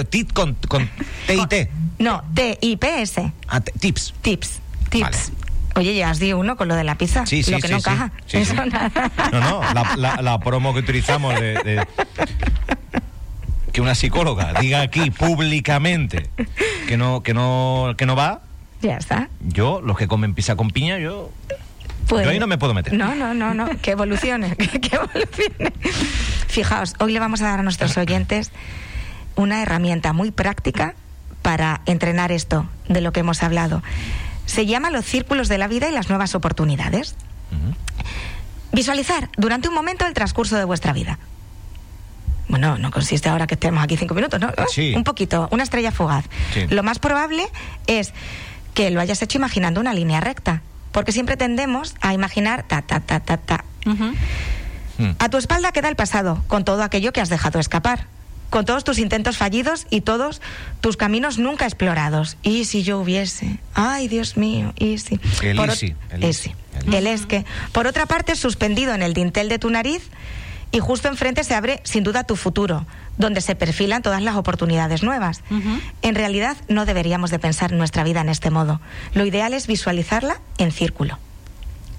tip, 0.10 0.32
con, 0.34 0.53
con 0.67 0.89
T 1.25 1.36
y 1.36 1.48
T. 1.48 1.72
No, 2.00 2.24
T-I-P-S. 2.34 3.32
Ah, 3.48 3.60
t- 3.60 3.72
tips. 3.79 4.13
Tips. 4.22 4.60
Tips. 4.89 5.01
Vale. 5.01 5.17
Oye, 5.75 5.96
ya 5.96 6.10
has 6.10 6.20
dicho 6.20 6.38
uno 6.38 6.56
con 6.56 6.67
lo 6.67 6.75
de 6.75 6.84
la 6.84 6.96
pizza. 6.98 7.25
Sí, 7.25 7.44
sí, 7.44 7.51
lo 7.51 7.58
que 7.60 7.67
sí, 7.67 7.74
no 7.74 7.79
encaja. 7.79 8.12
Eso 8.32 8.53
nada. 8.65 8.91
No, 9.32 9.39
no, 9.41 9.62
la, 9.74 9.96
la- 9.98 10.22
la 10.22 10.39
promo 10.39 10.74
que 10.74 10.79
utilizamos 10.79 11.36
de, 11.39 11.53
de- 11.53 11.88
que 13.72 13.82
una 13.82 13.94
psicóloga 13.94 14.53
diga 14.60 14.82
aquí 14.82 15.12
públicamente 15.12 16.29
que 16.88 16.98
no, 16.98 17.22
que 17.22 17.34
no, 17.36 17.94
que 17.98 18.06
no 18.08 18.15
va, 18.15 18.41
Ya 18.81 18.98
está. 18.98 19.29
yo, 19.41 19.81
los 19.81 19.98
que 19.98 20.07
comen 20.07 20.34
pizza 20.36 20.55
con 20.55 20.69
piña, 20.72 21.00
yo 21.00 21.31
Pues- 22.07 22.24
Yo 22.24 22.29
ahí 22.31 22.39
no 22.39 22.48
me 22.48 22.57
puedo 22.57 22.74
meter. 22.74 22.93
No, 22.93 23.15
no, 23.15 23.34
no, 23.34 23.53
no. 23.53 23.67
Que 23.81 23.91
evolucione. 23.91 24.55
Que, 24.55 24.79
que 24.79 24.96
evolucione. 24.96 25.74
Fijaos, 26.48 26.93
hoy 27.00 27.12
le 27.12 27.19
vamos 27.19 27.41
a 27.41 27.46
dar 27.50 27.60
a 27.60 27.63
nuestros 27.63 27.98
oyentes 27.98 28.51
una 29.36 29.62
herramienta 29.62 30.13
muy 30.13 30.31
práctica 30.31 30.96
para 31.41 31.81
entrenar 31.86 32.31
esto 32.31 32.65
de 32.88 33.01
lo 33.01 33.12
que 33.12 33.19
hemos 33.22 33.43
hablado. 33.43 33.84
Se 34.46 34.65
llama 34.65 34.89
los 34.89 35.03
círculos 35.05 35.50
de 35.50 35.57
la 35.57 35.67
vida 35.67 35.89
y 35.89 35.91
las 35.91 36.07
nuevas 36.10 36.34
oportunidades. 36.34 37.15
Visualizar 38.72 39.29
durante 39.38 39.67
un 39.67 39.74
momento 39.74 40.05
el 40.05 40.13
transcurso 40.13 40.55
de 40.57 40.63
vuestra 40.65 40.93
vida. 40.93 41.19
Bueno, 42.48 42.77
no 42.77 42.91
consiste 42.91 43.27
ahora 43.27 43.48
que 43.48 43.55
estemos 43.55 43.84
aquí 43.84 43.98
cinco 43.98 44.13
minutos, 44.13 44.39
¿no? 44.39 44.50
Sí. 44.69 44.93
Un 44.96 45.03
poquito, 45.03 45.50
una 45.51 45.63
estrella 45.63 45.91
fugaz. 45.91 46.25
Sí. 46.53 46.67
Lo 46.69 46.84
más 46.84 47.00
probable 47.00 47.48
es 47.88 48.13
que 48.77 48.91
lo 48.91 49.01
hayas 49.01 49.19
hecho 49.24 49.39
imaginando 49.39 49.81
una 49.81 49.91
línea 49.91 50.19
recta, 50.22 50.62
porque 50.91 51.12
siempre 51.12 51.36
tendemos 51.36 51.96
a 52.00 52.13
imaginar 52.13 52.62
ta, 52.62 52.84
ta, 52.84 53.00
ta, 53.00 53.19
ta, 53.19 53.38
ta. 53.38 53.63
Ujú. 53.88 54.13
Mm. 55.00 55.15
A 55.17 55.29
tu 55.29 55.38
espalda 55.38 55.72
queda 55.72 55.89
el 55.89 55.96
pasado, 55.96 56.43
con 56.48 56.63
todo 56.63 56.84
aquello 56.84 57.12
que 57.12 57.19
has 57.19 57.29
dejado 57.29 57.57
escapar, 57.60 58.05
con 58.51 58.65
todos 58.65 58.84
tus 58.84 59.00
intentos 59.00 59.36
fallidos 59.36 59.88
y 59.89 60.01
todos 60.01 60.41
tus 60.79 60.96
caminos 60.96 61.39
nunca 61.39 61.65
explorados. 61.65 62.38
Y 62.43 62.65
si 62.65 62.84
yo 62.84 63.00
hubiese, 63.00 63.57
ay 63.74 64.07
Dios 64.10 64.38
mío, 64.38 64.74
y 64.77 65.00
si. 65.00 65.19
El 65.41 65.57
Por 65.57 65.69
easy, 65.69 65.88
ot- 65.88 65.96
el 66.12 66.24
ese, 66.24 66.50
easy, 66.50 66.55
el 66.86 66.93
el 66.93 67.07
es 67.07 67.25
que. 67.25 67.46
Por 67.72 67.88
otra 67.88 68.05
parte, 68.05 68.36
suspendido 68.36 68.93
en 68.93 69.01
el 69.01 69.15
dintel 69.15 69.50
de 69.50 69.57
tu 69.57 69.72
nariz 69.72 70.03
y 70.71 70.79
justo 70.79 71.07
enfrente 71.07 71.43
se 71.43 71.55
abre 71.55 71.81
sin 71.83 72.03
duda 72.03 72.24
tu 72.24 72.36
futuro, 72.36 72.86
donde 73.17 73.41
se 73.41 73.55
perfilan 73.55 74.01
todas 74.01 74.21
las 74.21 74.36
oportunidades 74.36 75.03
nuevas. 75.03 75.41
En 76.01 76.15
realidad 76.15 76.57
no 76.67 76.86
deberíamos 76.86 77.31
de 77.31 77.39
pensar 77.39 77.71
nuestra 77.71 78.03
vida 78.03 78.21
en 78.21 78.29
este 78.29 78.50
modo. 78.50 78.81
Lo 79.13 79.25
ideal 79.25 79.53
es 79.53 79.67
visualizarla 79.67 80.39
en 80.57 80.71
círculo. 80.71 81.17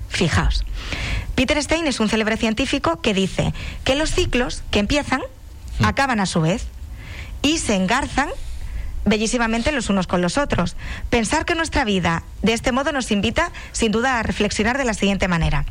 Fijaos, 0.09 0.65
Peter 1.35 1.63
Stein 1.63 1.87
es 1.87 2.01
un 2.01 2.09
célebre 2.09 2.37
científico 2.37 3.01
que 3.01 3.15
dice 3.15 3.53
que 3.85 3.95
los 3.95 4.13
ciclos 4.13 4.63
que 4.71 4.79
empiezan 4.79 5.23
acaban 5.83 6.21
a 6.21 6.27
su 6.27 6.41
vez 6.41 6.67
y 7.43 7.59
se 7.59 7.75
engarzan 7.75 8.29
bellísimamente 9.05 9.73
los 9.73 9.91
unos 9.91 10.07
con 10.07 10.21
los 10.21 10.39
otros. 10.39 10.77
Pensar 11.11 11.45
que 11.45 11.55
nuestra 11.55 11.85
vida 11.85 12.23
de 12.43 12.53
este 12.53 12.73
modo 12.73 12.93
nos 12.93 13.11
invita 13.11 13.53
sin 13.73 13.93
duda 13.93 14.19
a 14.19 14.23
reflexionar 14.23 14.79
de 14.79 14.85
la 14.85 14.95
siguiente 14.95 15.29
manera. 15.29 15.65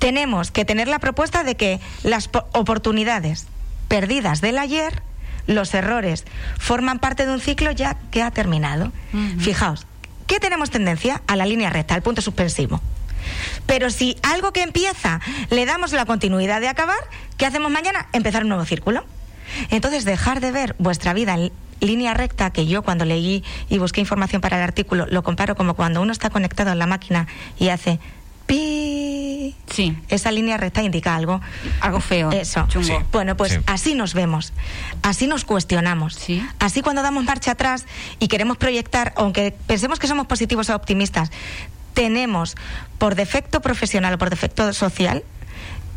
Tenemos 0.00 0.50
que 0.50 0.64
tener 0.64 0.88
la 0.88 0.98
propuesta 0.98 1.44
de 1.44 1.54
que 1.56 1.78
las 2.02 2.26
po- 2.26 2.46
oportunidades 2.52 3.46
perdidas 3.86 4.40
del 4.40 4.58
ayer, 4.58 5.02
los 5.46 5.72
errores, 5.74 6.24
forman 6.58 6.98
parte 6.98 7.26
de 7.26 7.32
un 7.32 7.40
ciclo 7.40 7.70
ya 7.70 7.96
que 8.10 8.22
ha 8.22 8.30
terminado. 8.32 8.90
Fijaos, 9.38 9.86
¿qué 10.26 10.40
tenemos 10.40 10.70
tendencia? 10.70 11.22
A 11.28 11.36
la 11.36 11.46
línea 11.46 11.70
recta, 11.70 11.94
al 11.94 12.02
punto 12.02 12.22
suspensivo. 12.22 12.80
Pero 13.66 13.90
si 13.90 14.16
algo 14.22 14.52
que 14.52 14.62
empieza 14.62 15.20
le 15.50 15.66
damos 15.66 15.92
la 15.92 16.06
continuidad 16.06 16.60
de 16.60 16.68
acabar, 16.68 16.98
¿qué 17.36 17.44
hacemos 17.46 17.70
mañana? 17.70 18.08
Empezar 18.12 18.42
un 18.42 18.48
nuevo 18.48 18.64
círculo. 18.64 19.04
Entonces, 19.70 20.04
dejar 20.04 20.40
de 20.40 20.50
ver 20.52 20.74
vuestra 20.78 21.12
vida 21.12 21.34
en 21.34 21.52
línea 21.80 22.14
recta, 22.14 22.50
que 22.50 22.66
yo 22.66 22.82
cuando 22.82 23.04
leí 23.04 23.44
y 23.68 23.78
busqué 23.78 24.00
información 24.00 24.40
para 24.40 24.56
el 24.56 24.62
artículo, 24.62 25.06
lo 25.10 25.22
comparo 25.22 25.54
como 25.56 25.74
cuando 25.74 26.00
uno 26.00 26.12
está 26.12 26.30
conectado 26.30 26.72
en 26.72 26.78
la 26.78 26.86
máquina 26.86 27.26
y 27.58 27.68
hace 27.68 27.98
pi. 28.46 29.09
Sí, 29.70 29.96
Esa 30.08 30.30
línea 30.32 30.56
recta 30.56 30.82
indica 30.82 31.14
algo. 31.16 31.40
algo 31.80 32.00
feo. 32.00 32.30
Eso. 32.32 32.66
Chungo. 32.68 32.86
Sí. 32.86 32.94
Bueno, 33.12 33.36
pues 33.36 33.52
Sí. 33.52 33.58
así 33.66 33.94
nos 33.94 34.14
vemos, 34.14 34.52
así 35.02 35.26
nos 35.26 35.44
cuestionamos. 35.44 36.14
Sí. 36.14 36.42
Así 36.58 36.82
cuando 36.82 37.02
damos 37.02 37.24
marcha 37.24 37.52
atrás 37.52 37.86
y 38.18 38.28
queremos 38.28 38.56
proyectar, 38.56 39.12
aunque 39.16 39.54
pensemos 39.66 39.98
que 39.98 40.06
somos 40.06 40.26
positivos 40.26 40.70
o 40.70 40.74
optimistas, 40.76 41.30
tenemos 41.94 42.56
por 42.98 43.14
defecto 43.14 43.60
profesional 43.60 44.14
o 44.14 44.18
por 44.18 44.30
defecto 44.30 44.72
social 44.72 45.22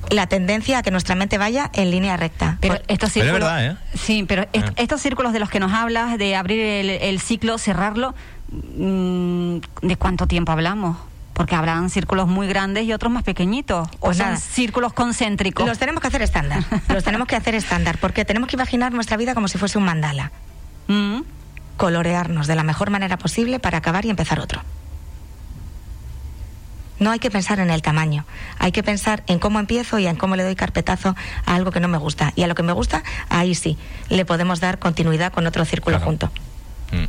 la 0.10 0.28
tendencia 0.28 0.80
a 0.80 0.84
que 0.84 0.92
nuestra 0.92 1.16
mente 1.16 1.38
vaya 1.38 1.70
en 1.74 1.90
línea 1.90 2.18
recta. 2.18 2.58
Pero 2.60 2.76
estos 2.88 2.88
Pero 2.90 3.08
es 3.08 3.14
círculos, 3.14 3.40
verdad, 3.50 3.66
¿eh? 3.66 3.78
sí, 3.98 4.26
pero 4.28 4.42
est- 4.52 4.68
Ah. 4.68 4.74
estos 4.76 5.02
círculos 5.02 5.32
de 5.32 5.40
los 5.40 5.50
que 5.50 5.62
nos 5.62 5.72
hablas, 5.72 6.18
de 6.18 6.36
abrir 6.36 6.60
el, 6.60 6.90
el 6.90 7.22
ciclo, 7.22 7.58
cerrarlo, 7.58 8.14
mm, 8.52 9.58
¿de 9.82 9.96
cuánto 9.98 10.28
tiempo 10.28 10.52
hablamos? 10.52 10.98
Porque 11.34 11.56
habrán 11.56 11.90
círculos 11.90 12.28
muy 12.28 12.48
grandes 12.48 12.84
y 12.86 12.94
otros 12.94 13.12
más 13.12 13.24
pequeñitos. 13.24 13.88
O 14.00 14.00
Pues 14.08 14.18
son 14.18 14.28
nada. 14.28 14.38
círculos 14.38 14.94
concéntricos. 14.94 15.66
los 15.66 15.80
tenemos 15.80 16.02
que 16.02 16.08
hacer 16.08 16.22
estándar. 16.22 16.64
los 16.90 17.04
tenemos 17.04 17.28
que 17.28 17.36
hacer 17.36 17.56
estándar 17.56 17.98
porque 18.00 18.24
tenemos 18.26 18.50
que 18.50 18.56
imaginar 18.56 18.94
nuestra 18.94 19.18
vida 19.18 19.34
como 19.34 19.48
si 19.48 19.58
fuese 19.58 19.78
un 19.78 19.86
mandala. 19.86 20.32
Mm. 20.88 21.22
colorearnos 21.78 22.46
de 22.46 22.56
la 22.56 22.62
mejor 22.64 22.92
manera 22.92 23.18
posible 23.18 23.58
para 23.60 23.80
acabar 23.80 24.06
y 24.06 24.10
empezar 24.12 24.40
otro. 24.40 24.62
No 27.00 27.10
hay 27.12 27.20
que 27.20 27.32
pensar 27.32 27.60
en 27.60 27.70
el 27.72 27.82
tamaño, 27.82 28.26
hay 28.60 28.72
que 28.72 28.84
pensar 28.84 29.24
en 29.28 29.40
cómo 29.40 29.60
empiezo 29.60 29.98
y 30.00 30.06
en 30.08 30.16
cómo 30.16 30.36
le 30.36 30.44
doy 30.44 30.56
carpetazo 30.56 31.16
a 31.46 31.56
algo 31.56 31.72
que 31.72 31.80
no 31.80 31.88
me 31.88 31.98
gusta. 31.98 32.32
Y 32.36 32.44
a 32.44 32.48
lo 32.48 32.56
que 32.56 32.64
me 32.64 32.72
gusta, 32.74 33.04
ahí 33.30 33.56
sí, 33.56 33.78
le 34.10 34.24
podemos 34.24 34.60
dar 34.60 34.78
continuidad 34.80 35.34
con 35.34 35.48
otro 35.48 35.66
círculo 35.66 35.98
Claro. 35.98 36.06
junto. 36.06 36.28
Mm. 36.92 37.06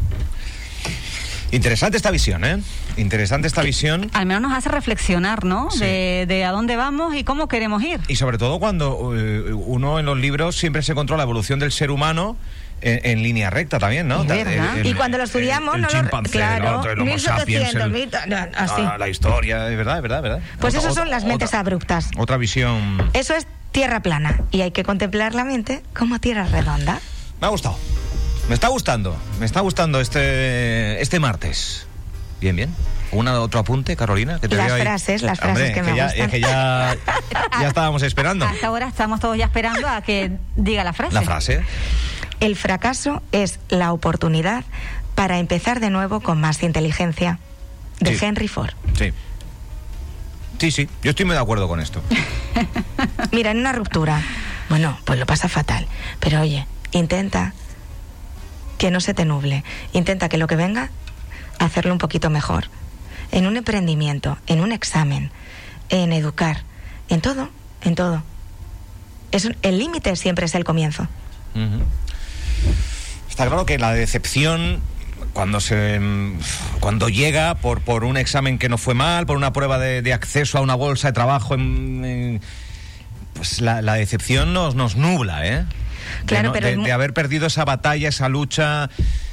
Interesante 1.51 1.97
esta 1.97 2.11
visión, 2.11 2.45
¿eh? 2.45 2.59
Interesante 2.97 3.47
esta 3.47 3.63
visión. 3.63 4.11
Al 4.13 4.27
menos 4.27 4.43
nos 4.43 4.53
hace 4.53 4.69
reflexionar, 4.69 5.45
¿no? 5.45 5.71
Sí. 5.71 5.81
De, 5.81 6.25
de 6.27 6.45
a 6.45 6.51
dónde 6.51 6.77
vamos 6.77 7.15
y 7.15 7.23
cómo 7.25 7.47
queremos 7.49 7.83
ir. 7.83 8.01
Y 8.09 8.17
sobre 8.17 8.39
todo 8.39 8.59
cuando 8.59 9.13
eh, 9.17 9.53
uno 9.53 9.99
en 10.01 10.07
los 10.07 10.19
libros 10.19 10.57
siempre 10.57 10.83
se 10.83 10.95
controla 10.95 11.19
la 11.19 11.25
evolución 11.25 11.59
del 11.61 11.71
ser 11.71 11.91
humano 11.91 12.37
en, 12.81 13.01
en 13.05 13.23
línea 13.23 13.51
recta 13.51 13.79
también, 13.79 14.09
¿no? 14.09 14.25
Verdad. 14.25 14.79
el- 14.79 14.87
Y 14.87 14.95
cuando 14.95 15.17
lo 15.19 15.25
estudiamos, 15.25 15.77
el, 15.77 15.83
no 15.83 15.89
lo- 15.89 16.21
claro, 16.31 16.83
el 16.85 16.91
el 16.91 17.01
Homo 17.01 17.05
1700, 17.13 17.39
sapiens, 17.41 17.75
el- 17.75 18.31
no, 18.31 18.37
así. 18.59 18.83
la, 18.83 18.99
la 18.99 19.09
historia, 19.09 19.71
es 19.71 19.77
verdad, 19.77 19.97
es 19.97 20.03
verdad, 20.03 20.19
es 20.19 20.23
verdad. 20.25 20.41
Pues 20.61 20.75
esas 20.75 20.95
son 20.95 21.09
las 21.09 21.25
mentes 21.25 21.49
otra- 21.51 21.61
abruptas. 21.61 22.11
Otra 22.19 22.37
visión. 22.37 23.11
Eso 23.13 23.35
es 23.35 23.47
tierra 23.71 24.01
plana 24.01 24.41
y 24.51 24.61
hay 24.63 24.73
que 24.73 24.83
contemplar 24.83 25.35
la 25.35 25.45
mente 25.45 25.83
como 25.97 26.19
tierra 26.19 26.45
redonda. 26.47 27.01
Me 27.41 27.47
ha 27.47 27.51
gustado. 27.51 27.77
Me 28.49 28.55
está 28.55 28.69
gustando. 28.69 29.17
Me 29.41 29.47
está 29.47 29.61
gustando 29.61 30.01
este, 30.01 31.01
este 31.01 31.19
martes. 31.21 31.87
Bien, 32.41 32.55
bien. 32.57 32.75
¿Una 33.13 33.41
otro 33.41 33.61
apunte, 33.61 33.97
Carolina? 33.97 34.39
Que 34.41 34.49
te 34.49 34.57
Las 34.57 34.73
ahí. 34.73 34.83
frases, 34.83 35.23
las 35.23 35.39
frases 35.39 35.73
que 35.73 35.83
me 35.83 35.95
ya, 35.97 36.07
gustan. 36.07 36.25
Es 36.27 36.31
que 36.31 36.41
ya, 36.41 36.97
ya 37.61 37.69
estábamos 37.69 38.03
esperando 38.03 38.45
Hasta 38.45 38.67
ahora 38.67 38.89
estamos 38.89 39.21
todos 39.21 39.37
ya 39.39 39.45
esperando 39.47 39.89
a 39.89 40.03
que 40.03 40.33
diga 40.57 40.83
la 40.85 40.93
frase. 40.93 41.15
la 41.15 41.23
frase. 41.23 41.63
El 42.41 42.57
fracaso 42.57 43.23
es 43.33 43.61
la 43.69 43.93
oportunidad 43.93 44.65
para 45.15 45.39
empezar 45.39 45.81
de 45.81 45.91
nuevo 45.91 46.21
con 46.21 46.41
más 46.41 46.63
inteligencia. 46.63 47.39
De 48.01 48.19
Sí. 48.19 48.25
Henry 48.25 48.49
Ford. 48.49 48.73
Sí. 48.99 49.13
Sí, 50.59 50.71
sí. 50.73 50.89
Yo 51.03 51.11
estoy 51.11 51.25
muy 51.25 51.35
de 51.37 51.41
acuerdo 51.41 51.69
con 51.69 51.81
esto. 51.81 52.03
Mira, 53.33 53.53
en 53.53 53.59
una 53.59 53.73
ruptura, 53.73 54.21
bueno, 54.69 54.99
pues 55.05 55.19
lo 55.19 55.27
pasa 55.27 55.49
fatal. 55.49 55.87
Pero 56.19 56.41
oye, 56.41 56.67
intenta 56.91 57.55
que 58.85 58.91
no 58.91 59.01
se 59.01 59.15
te 59.15 59.25
nuble. 59.25 59.65
Intenta 59.95 60.29
que 60.29 60.37
lo 60.37 60.47
que 60.47 60.57
venga, 60.57 60.91
hacerlo 61.59 61.91
un 61.95 61.99
poquito 61.99 62.29
mejor. 62.29 62.65
En 63.33 63.47
un 63.47 63.57
emprendimiento, 63.57 64.37
en 64.47 64.61
un 64.61 64.73
examen, 64.73 65.31
en 65.89 66.13
educar, 66.13 66.65
en 67.09 67.23
todo, 67.23 67.49
en 67.81 67.95
todo. 67.95 68.23
Es 69.33 69.49
el 69.63 69.79
límite 69.79 70.17
siempre 70.17 70.45
es 70.45 70.55
el 70.55 70.65
comienzo. 70.65 71.09
Está 73.31 73.47
claro 73.47 73.65
que 73.65 73.79
la 73.79 73.95
decepción 73.95 74.83
cuando 75.33 75.61
se 75.61 75.99
cuando 76.79 77.09
llega 77.09 77.55
por, 77.55 77.81
por 77.81 78.05
un 78.05 78.19
examen 78.19 78.59
que 78.59 78.69
no 78.69 78.77
fue 78.77 78.93
mal, 78.93 79.25
por 79.25 79.39
una 79.39 79.55
prueba 79.55 79.79
de, 79.79 80.13
acceso 80.13 80.59
a 80.59 80.61
una 80.61 80.75
bolsa 80.75 81.09
de 81.09 81.13
trabajo, 81.15 81.55
en- 81.55 82.43
pues 83.33 83.63
la, 83.63 83.81
la 83.81 83.95
decepción 83.95 84.53
nos, 84.53 84.75
nos 84.75 84.95
nubla, 84.97 85.47
¿eh? 85.47 85.65
De 86.21 86.27
Claro, 86.27 86.49
no- 86.49 86.53
pero 86.53 86.69
de, 86.69 86.77
de 86.77 86.93
haber 86.93 87.13
perdido 87.15 87.47
esa 87.47 87.65
batalla, 87.65 88.09
esa 88.09 88.29
lucha. 88.29 88.89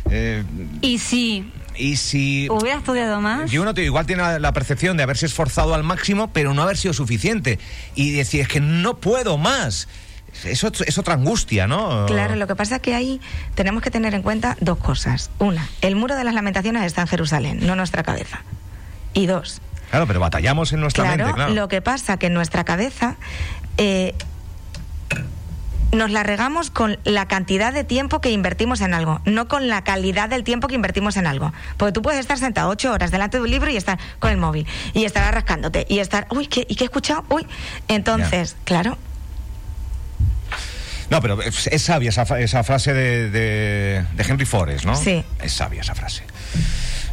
eh, 0.09 0.43
Y 0.81 0.97
si 0.99 1.51
y 1.77 1.95
si. 1.95 2.47
hubiera 2.49 2.77
estudiado 2.79 3.21
más, 3.21 3.51
Y 3.51 3.57
uno 3.57 3.73
tío, 3.73 3.83
igual 3.85 4.05
tiene 4.05 4.21
la, 4.23 4.39
la 4.39 4.51
percepción 4.53 4.97
de 4.97 5.03
haberse 5.03 5.25
esforzado 5.25 5.73
al 5.73 5.83
máximo, 5.83 6.31
pero 6.33 6.53
no 6.53 6.61
haber 6.63 6.77
sido 6.77 6.93
suficiente. 6.93 7.59
Y 7.95 8.11
decir, 8.11 8.41
es 8.41 8.47
que 8.49 8.59
no 8.59 8.97
puedo 8.97 9.37
más. 9.37 9.87
es, 10.43 10.63
es 10.63 10.97
otra 10.97 11.13
angustia, 11.13 11.67
¿no? 11.67 12.05
Claro, 12.07 12.35
lo 12.35 12.45
que 12.45 12.55
pasa 12.55 12.75
es 12.75 12.81
que 12.81 12.93
ahí 12.93 13.21
tenemos 13.55 13.81
que 13.81 13.89
tener 13.89 14.13
en 14.13 14.21
cuenta 14.21 14.57
dos 14.59 14.77
cosas. 14.79 15.29
Una, 15.39 15.67
el 15.81 15.95
muro 15.95 16.15
de 16.15 16.23
las 16.25 16.33
lamentaciones 16.33 16.83
está 16.83 17.01
en 17.01 17.07
Jerusalén, 17.07 17.59
no 17.65 17.73
en 17.73 17.77
nuestra 17.77 18.03
cabeza. 18.03 18.41
Y 19.13 19.25
dos, 19.25 19.61
Claro, 19.89 20.07
pero 20.07 20.19
batallamos 20.21 20.71
en 20.73 20.79
nuestra 20.81 21.03
claro, 21.03 21.17
mente, 21.25 21.33
claro. 21.35 21.53
Lo 21.53 21.67
que 21.67 21.81
pasa 21.81 22.15
que 22.17 22.27
en 22.27 22.33
nuestra 22.33 22.63
cabeza 22.63 23.15
eh, 23.77 24.13
nos 25.91 26.09
la 26.11 26.23
regamos 26.23 26.71
con 26.71 26.97
la 27.03 27.27
cantidad 27.27 27.73
de 27.73 27.83
tiempo 27.83 28.21
que 28.21 28.31
invertimos 28.31 28.81
en 28.81 28.93
algo, 28.93 29.21
no 29.25 29.47
con 29.47 29.67
la 29.67 29.83
calidad 29.83 30.29
del 30.29 30.43
tiempo 30.43 30.67
que 30.67 30.75
invertimos 30.75 31.17
en 31.17 31.27
algo. 31.27 31.51
Porque 31.77 31.91
tú 31.91 32.01
puedes 32.01 32.19
estar 32.19 32.37
sentado 32.37 32.69
ocho 32.69 32.91
horas 32.91 33.11
delante 33.11 33.37
de 33.37 33.43
un 33.43 33.49
libro 33.51 33.69
y 33.69 33.77
estar 33.77 33.99
con 34.19 34.31
el 34.31 34.37
móvil, 34.37 34.65
y 34.93 35.05
estar 35.05 35.33
rascándote, 35.33 35.85
y 35.89 35.99
estar, 35.99 36.27
uy, 36.29 36.47
¿qué, 36.47 36.65
¿y 36.69 36.75
qué 36.75 36.83
he 36.83 36.85
escuchado? 36.85 37.25
Uy. 37.29 37.45
Entonces, 37.87 38.55
claro, 38.63 38.97
No, 41.09 41.21
pero 41.21 41.41
es, 41.41 41.67
es 41.67 41.81
sabia 41.81 42.07
esa, 42.09 42.23
esa 42.39 42.63
frase 42.63 42.93
de, 42.93 43.29
de- 43.29 44.05
de 44.15 44.23
Henry 44.23 44.45
Forrest, 44.45 44.85
¿no? 44.85 44.95
Sí. 44.95 45.23
Es 45.41 45.51
sabia 45.51 45.81
esa 45.81 45.93
frase. 45.93 46.23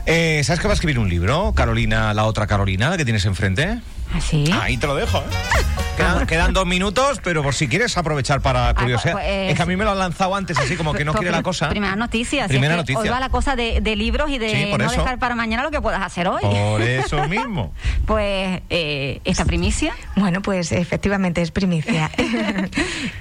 Eh, 0.06 0.40
¿Sabes 0.44 0.61
que 0.61 0.68
va 0.68 0.73
a 0.73 0.75
escribir 0.75 1.00
un 1.00 1.08
libro? 1.08 1.52
Carolina, 1.52 2.14
la 2.14 2.25
otra 2.25 2.47
Carolina, 2.47 2.90
la 2.90 2.97
que 2.97 3.04
tienes 3.04 3.25
enfrente. 3.26 3.80
¿Así? 4.14 4.44
Ahí 4.52 4.76
te 4.78 4.87
lo 4.87 4.94
dejo, 4.94 5.18
¿eh? 5.18 5.23
Quedan, 5.99 6.26
quedan 6.26 6.52
dos 6.52 6.67
minutos, 6.67 7.21
pero 7.23 7.43
por 7.43 7.55
si 7.55 7.69
quieres 7.69 7.97
aprovechar 7.99 8.40
para 8.40 8.73
curiosear. 8.75 9.14
pues, 9.14 9.26
eh, 9.26 9.50
es 9.50 9.57
que 9.57 9.62
a 9.62 9.67
mí 9.67 9.76
me 9.76 9.85
lo 9.85 9.90
han 9.90 9.99
lanzado 9.99 10.35
antes, 10.35 10.57
así 10.59 10.76
como 10.76 10.93
que 10.95 11.05
no 11.05 11.12
quiere 11.12 11.31
la 11.31 11.43
cosa. 11.43 11.69
Primera 11.69 11.97
noticia. 11.97 12.45
si 12.45 12.49
Primera 12.50 12.75
es 12.75 12.76
que 12.85 12.93
noticia. 12.93 13.00
Hoy 13.00 13.09
va 13.09 13.21
la 13.21 13.28
cosa 13.31 13.57
de, 13.57 13.81
de 13.81 13.97
libros 13.97 14.31
y 14.31 14.38
de 14.38 14.49
Sí, 14.50 14.73
no 14.78 14.85
eso. 14.85 15.00
dejar 15.02 15.19
para 15.19 15.35
mañana 15.35 15.62
lo 15.62 15.71
que 15.71 15.81
puedas 15.81 16.00
hacer 16.02 16.28
hoy. 16.28 16.40
Por 16.43 16.83
eso 16.83 17.26
mismo. 17.28 17.73
Pues 18.07 18.62
eh, 18.71 19.21
esta 19.25 19.45
primicia. 19.45 19.93
Bueno, 20.17 20.40
pues 20.40 20.73
efectivamente 20.73 21.43
es 21.43 21.50
primicia. 21.50 22.11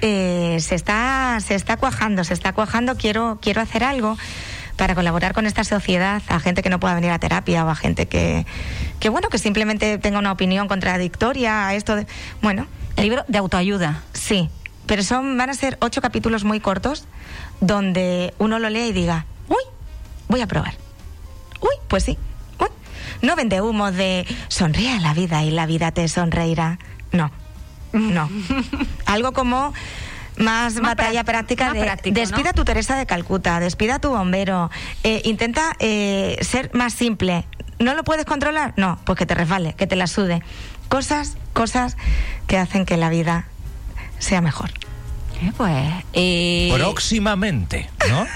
Eh, 0.00 0.58
se 0.60 0.74
está 0.74 1.38
se 1.44 1.54
está 1.54 1.76
cuajando, 1.76 2.22
se 2.24 2.34
está 2.34 2.52
cuajando. 2.52 2.96
Quiero 2.96 3.38
quiero 3.42 3.60
hacer 3.60 3.82
algo 3.84 4.16
para 4.78 4.94
colaborar 4.94 5.34
con 5.34 5.44
esta 5.44 5.64
sociedad 5.64 6.22
a 6.28 6.40
gente 6.40 6.62
que 6.62 6.70
no 6.70 6.80
pueda 6.80 6.94
venir 6.94 7.10
a 7.10 7.18
terapia 7.18 7.66
o 7.66 7.68
a 7.68 7.74
gente 7.74 8.06
que 8.06 8.46
que 9.00 9.10
bueno 9.10 9.28
que 9.28 9.38
simplemente 9.38 9.98
tenga 9.98 10.18
una 10.18 10.32
opinión 10.32 10.68
contradictoria 10.68 11.66
a 11.66 11.74
esto. 11.74 11.96
De, 11.96 12.06
bueno, 12.40 12.66
Libro 12.96 13.24
de 13.28 13.38
autoayuda. 13.38 14.02
sí, 14.12 14.50
pero 14.86 15.02
son 15.02 15.36
van 15.36 15.50
a 15.50 15.54
ser 15.54 15.76
ocho 15.80 16.00
capítulos 16.00 16.44
muy 16.44 16.60
cortos 16.60 17.06
donde 17.60 18.34
uno 18.38 18.58
lo 18.58 18.70
lea 18.70 18.86
y 18.86 18.92
diga, 18.92 19.26
uy, 19.48 19.62
voy 20.28 20.40
a 20.40 20.46
probar. 20.46 20.74
Uy, 21.60 21.74
pues 21.88 22.04
sí. 22.04 22.16
Uy. 22.58 22.68
No 23.22 23.36
vende 23.36 23.60
humo 23.60 23.92
de 23.92 24.26
sonríe 24.48 24.92
a 24.92 25.00
la 25.00 25.12
vida 25.12 25.44
y 25.44 25.50
la 25.50 25.66
vida 25.66 25.92
te 25.92 26.08
sonreirá. 26.08 26.78
No. 27.12 27.30
No. 27.92 28.28
Algo 29.06 29.32
como 29.32 29.72
más, 30.38 30.74
Más 30.76 30.96
batalla 30.96 31.24
práctica 31.24 31.66
más 31.66 31.74
de 31.74 31.80
práctico, 31.82 32.14
¿no? 32.14 32.20
despida 32.20 32.50
a 32.50 32.52
tu 32.52 32.64
Teresa 32.64 32.96
de 32.96 33.06
Calcuta, 33.06 33.60
despida 33.60 33.96
a 33.96 33.98
tu 33.98 34.10
bombero, 34.10 34.70
eh, 35.04 35.22
intenta 35.24 35.74
eh, 35.78 36.36
ser 36.42 36.70
más 36.74 36.92
simple. 36.94 37.44
¿No 37.78 37.94
lo 37.94 38.02
puedes 38.04 38.24
controlar? 38.24 38.72
No, 38.76 38.98
pues 39.04 39.18
que 39.18 39.26
te 39.26 39.34
resbale, 39.34 39.74
que 39.74 39.86
te 39.86 39.94
la 39.96 40.06
sude. 40.06 40.42
Cosas, 40.88 41.36
cosas 41.52 41.96
que 42.46 42.56
hacen 42.58 42.84
que 42.86 42.96
la 42.96 43.08
vida 43.10 43.46
sea 44.18 44.40
mejor. 44.40 44.70
Eh, 45.40 45.52
pues. 45.56 45.74
eh, 46.14 46.70
Próximamente, 46.74 47.88
¿no? 48.08 48.26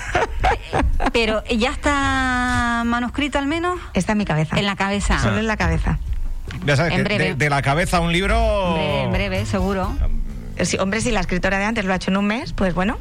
pero 1.13 1.43
ya 1.47 1.71
está 1.71 2.83
manuscrito 2.87 3.39
al 3.39 3.47
menos 3.47 3.81
Está 3.95 4.13
en 4.13 4.19
mi 4.19 4.25
cabeza. 4.25 4.57
en 4.57 4.67
la 4.67 4.77
cabeza. 4.77 5.19
Solo 5.19 5.39
en 5.39 5.47
la 5.49 5.57
cabeza. 5.57 5.99
Ya 6.67 6.77
sabes 6.77 6.93
En 6.93 6.99
que 6.99 7.05
breve. 7.05 7.25
de, 7.31 7.35
de 7.35 7.51
la 7.51 7.63
cabeza 7.63 7.97
a 7.97 8.01
un 8.01 8.13
libro. 8.13 8.37
En 8.69 8.75
breve, 8.75 9.03
en 9.03 9.13
breve, 9.13 9.47
seguro. 9.47 9.93
Si, 10.63 10.79
hombre, 10.79 11.01
si 11.01 11.11
la 11.11 11.21
escritora 11.21 11.59
de 11.59 11.65
antes 11.65 11.85
lo 11.85 11.93
ha 11.93 11.97
hecho 11.97 12.11
en 12.11 12.17
un 12.19 12.27
mes, 12.27 12.53
pues 12.53 12.75
bueno, 12.75 12.99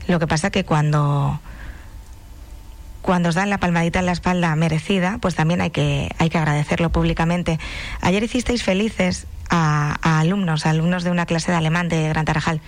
Lo 0.07 0.19
que 0.19 0.27
pasa 0.27 0.49
que 0.49 0.65
cuando 0.65 1.39
cuando 3.01 3.29
os 3.29 3.35
dan 3.35 3.49
la 3.49 3.57
palmadita 3.57 3.99
en 3.99 4.05
la 4.05 4.11
espalda 4.11 4.55
merecida, 4.55 5.17
pues 5.21 5.33
también 5.33 5.59
hay 5.61 5.71
que, 5.71 6.11
hay 6.19 6.29
que 6.29 6.37
agradecerlo 6.37 6.91
públicamente. 6.91 7.59
Ayer 7.99 8.21
hicisteis 8.23 8.61
felices 8.63 9.25
a, 9.49 9.97
a 10.03 10.19
alumnos, 10.19 10.67
a 10.67 10.69
alumnos 10.69 11.03
de 11.03 11.09
una 11.09 11.25
clase 11.25 11.51
de 11.51 11.57
alemán 11.57 11.89
de 11.89 12.07
Gran 12.09 12.25
Tarajal. 12.25 12.61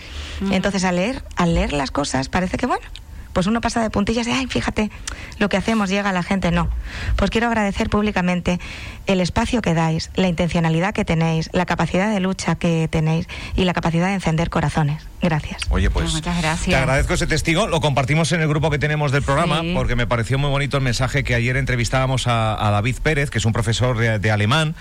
Entonces, 0.49 0.84
al 0.86 0.95
leer, 0.95 1.23
al 1.36 1.54
leer 1.54 1.71
las 1.71 1.91
cosas, 1.91 2.30
parece 2.30 2.58
que, 2.58 2.65
bueno, 2.65 2.84
pues 3.34 3.48
uno 3.48 3.60
pasa 3.62 3.82
de 3.82 3.89
puntillas 3.89 4.28
y, 4.28 4.32
ay, 4.32 4.48
fíjate, 4.48 4.89
lo 5.39 5.50
que 5.50 5.58
hacemos 5.58 5.89
llega 5.89 6.10
a 6.10 6.13
la 6.13 6.24
gente. 6.24 6.52
No. 6.52 6.69
Pues 7.15 7.32
quiero 7.32 7.48
agradecer 7.48 7.89
públicamente 7.89 8.60
el 9.08 9.19
espacio 9.22 9.62
que 9.62 9.74
dais, 9.74 10.12
la 10.15 10.28
intencionalidad 10.28 10.93
que 10.93 11.04
tenéis, 11.06 11.50
la 11.54 11.65
capacidad 11.65 12.12
de 12.13 12.19
lucha 12.19 12.56
que 12.56 12.88
tenéis 12.89 13.28
y 13.56 13.65
la 13.65 13.74
capacidad 13.74 14.08
de 14.08 14.13
encender 14.13 14.50
corazones. 14.50 15.06
Gracias. 15.22 15.62
Oye, 15.69 15.89
pues 15.89 16.13
Muchas 16.13 16.41
gracias. 16.41 16.67
te 16.67 16.76
agradezco 16.76 17.13
ese 17.13 17.28
testigo. 17.28 17.67
Lo 17.67 17.82
compartimos 17.82 18.32
en 18.34 18.41
el 18.41 18.48
grupo 18.48 18.69
que 18.69 18.78
tenemos 18.80 19.12
del 19.12 19.24
programa 19.24 19.62
Sí. 19.62 19.72
porque 19.76 19.96
me 19.96 20.06
pareció 20.08 20.38
muy 20.38 20.50
bonito 20.50 20.78
el 20.78 20.84
mensaje 20.84 21.24
que 21.24 21.34
ayer 21.36 21.58
entrevistábamos 21.58 22.28
a, 22.28 22.67
a 22.67 22.72
David 22.72 22.98
Pérez, 23.02 23.30
que 23.30 23.38
es 23.39 23.46
un 23.46 23.54
profesor 23.54 23.98
de, 23.98 24.19
de 24.19 24.32
alemán 24.32 24.76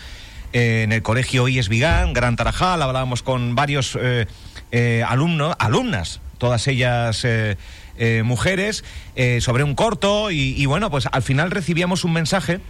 eh, 0.53 0.83
en 0.85 0.93
el 0.93 1.03
colegio 1.03 1.49
IES 1.49 1.69
Vigán, 1.69 2.13
Gran 2.13 2.37
Tarajal. 2.37 2.83
Hablábamos 2.83 3.23
con 3.23 3.55
varios 3.55 3.97
eh, 4.01 4.27
eh, 4.73 5.05
alumnos, 5.09 5.55
alumnas, 5.59 6.21
todas 6.39 6.67
ellas. 6.69 7.25
eh, 7.25 7.57
eh, 7.97 8.23
mujeres 8.25 8.85
eh, 9.17 9.41
sobre 9.41 9.65
un 9.65 9.75
corto 9.75 10.31
y, 10.31 10.65
bueno 10.67 10.91
pues 10.91 11.07
al 11.11 11.23
final 11.23 11.51
recibíamos 11.51 12.05
un 12.05 12.13
mensaje 12.15 12.61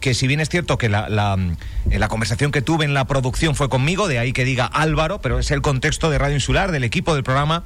que 0.00 0.14
si 0.14 0.28
bien 0.28 0.38
es 0.38 0.48
cierto 0.48 0.78
que 0.78 0.88
la, 0.88 1.08
la, 1.08 1.36
eh, 1.90 1.98
la 1.98 2.06
conversación 2.06 2.52
que 2.52 2.62
tuve 2.62 2.84
en 2.84 2.94
la 2.94 3.06
producción 3.06 3.56
fue 3.56 3.68
conmigo, 3.68 4.06
de 4.06 4.20
ahí 4.20 4.32
que 4.32 4.44
diga 4.44 4.64
Álvaro, 4.66 5.20
pero 5.20 5.40
es 5.40 5.50
el 5.50 5.60
contexto 5.60 6.08
de 6.08 6.18
Radio 6.18 6.36
Insular, 6.36 6.70
del 6.70 6.84
equipo 6.84 7.14
del 7.14 7.24
programa, 7.24 7.64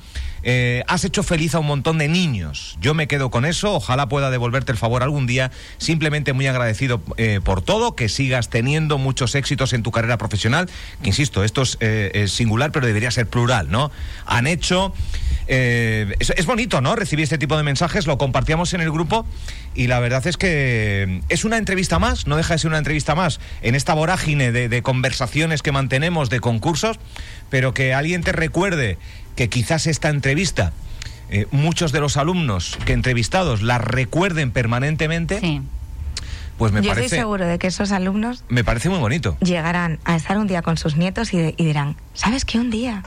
has 0.87 1.05
hecho 1.05 1.23
feliz 1.23 1.55
a 1.55 1.59
un 1.59 1.67
montón 1.67 1.99
de 1.99 2.09
niños. 2.09 2.79
Yo 2.81 2.95
me 2.95 3.07
quedo 3.07 3.31
con 3.31 3.45
eso, 3.45 3.75
ojalá 3.75 4.09
pueda 4.09 4.31
devolverte 4.31 4.73
el 4.73 4.79
favor 4.79 5.03
algún 5.03 5.27
día, 5.27 5.51
simplemente 5.77 6.33
muy 6.33 6.47
agradecido 6.47 7.03
por 7.45 7.61
todo, 7.61 7.95
que 7.95 8.09
sigas 8.09 8.49
teniendo 8.49 8.97
muchos 8.97 9.35
éxitos 9.35 9.75
en 9.75 9.83
tu 9.83 9.91
carrera 9.91 10.17
profesional, 10.17 10.71
que 11.03 11.11
insisto, 11.11 11.45
esto 11.45 11.61
es, 11.61 11.77
es 11.81 12.33
singular, 12.33 12.73
pero 12.73 12.87
debería 12.87 13.11
ser 13.11 13.27
plural, 13.29 13.71
¿no? 13.71 13.91
Han 14.25 14.47
hecho... 14.47 14.95
eh, 15.55 16.17
es, 16.19 16.31
es 16.31 16.47
bonito, 16.47 16.81
¿no? 16.81 16.97
Recibir 16.97 17.23
este 17.25 17.37
tipo 17.37 17.59
de 17.59 17.63
mensajes, 17.63 18.07
lo 18.07 18.17
compartíamos 18.17 18.73
en 18.73 18.81
el 18.81 18.91
grupo 18.91 19.27
y 19.75 19.87
la 19.87 20.01
verdad 20.01 20.27
es 20.27 20.39
que 20.39 21.21
es 21.29 21.45
una 21.45 21.59
entrevista 21.59 21.99
más, 21.99 22.27
no 22.27 22.37
deja 22.37 22.55
de 22.55 22.59
ser 22.59 22.69
una 22.71 22.79
entrevista 22.79 23.15
más 23.15 23.39
en 23.61 23.75
esta 23.75 23.93
vorágine 23.93 24.51
de, 24.51 24.71
de 24.71 24.83
conversaciones 24.83 25.61
que 25.61 25.71
mantenemos, 25.71 26.31
de 26.31 26.41
concursos, 26.41 26.99
pero 27.51 27.75
que 27.75 27.93
alguien 27.93 28.23
te 28.23 28.33
recuerde 28.33 28.97
que 29.37 29.51
quizás 29.51 29.87
esta 29.87 30.09
entrevista, 30.09 30.73
eh, 31.29 31.47
muchos 31.51 31.93
de 31.93 32.01
los 32.01 32.17
alumnos 32.17 32.79
que 32.87 32.95
entrevistados 32.95 33.61
la 33.61 33.77
recuerden 33.77 34.53
permanentemente, 34.53 35.39
Sí. 35.41 35.61
pues 36.57 36.73
me 36.73 36.81
Yo 36.81 36.89
parece, 36.91 37.07
estoy 37.07 37.19
seguro 37.19 37.47
de 37.47 37.59
que 37.59 37.67
esos 37.67 37.93
alumnos 37.93 38.43
me 38.49 38.65
parece 38.65 38.89
muy 38.89 38.99
bonito. 39.01 39.37
llegarán 39.41 39.99
a 40.07 40.17
estar 40.17 40.39
un 40.39 40.47
día 40.47 40.63
con 40.63 40.79
sus 40.79 40.97
nietos 40.97 41.35
y, 41.35 41.39
de- 41.39 41.55
y 41.59 41.65
dirán, 41.67 41.97
¿sabes 42.15 42.47
qué? 42.47 42.59
Un 42.59 42.71
día 42.71 43.03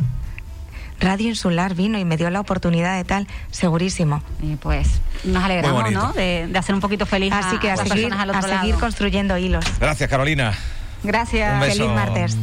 Radio 0.99 1.29
Insular 1.29 1.75
vino 1.75 1.97
y 1.97 2.05
me 2.05 2.17
dio 2.17 2.29
la 2.29 2.39
oportunidad 2.39 2.95
de 2.97 3.03
tal, 3.03 3.27
segurísimo. 3.51 4.21
Y 4.41 4.55
pues 4.55 5.01
nos 5.23 5.43
alegramos. 5.43 5.91
¿no? 5.91 6.13
De, 6.13 6.47
de 6.47 6.59
hacer 6.59 6.73
un 6.73 6.81
poquito 6.81 7.05
feliz 7.05 7.33
Así 7.33 7.57
que 7.59 7.69
a, 7.69 7.75
las 7.75 7.87
seguir, 7.87 8.09
personas 8.09 8.19
al 8.29 8.35
a 8.35 8.41
seguir 8.41 8.69
lado. 8.75 8.79
construyendo 8.79 9.37
hilos. 9.37 9.65
Gracias, 9.79 10.09
Carolina. 10.09 10.53
Gracias. 11.03 11.53
Un 11.53 11.59
beso. 11.59 11.77
Feliz 11.77 11.89
martes. 11.95 12.37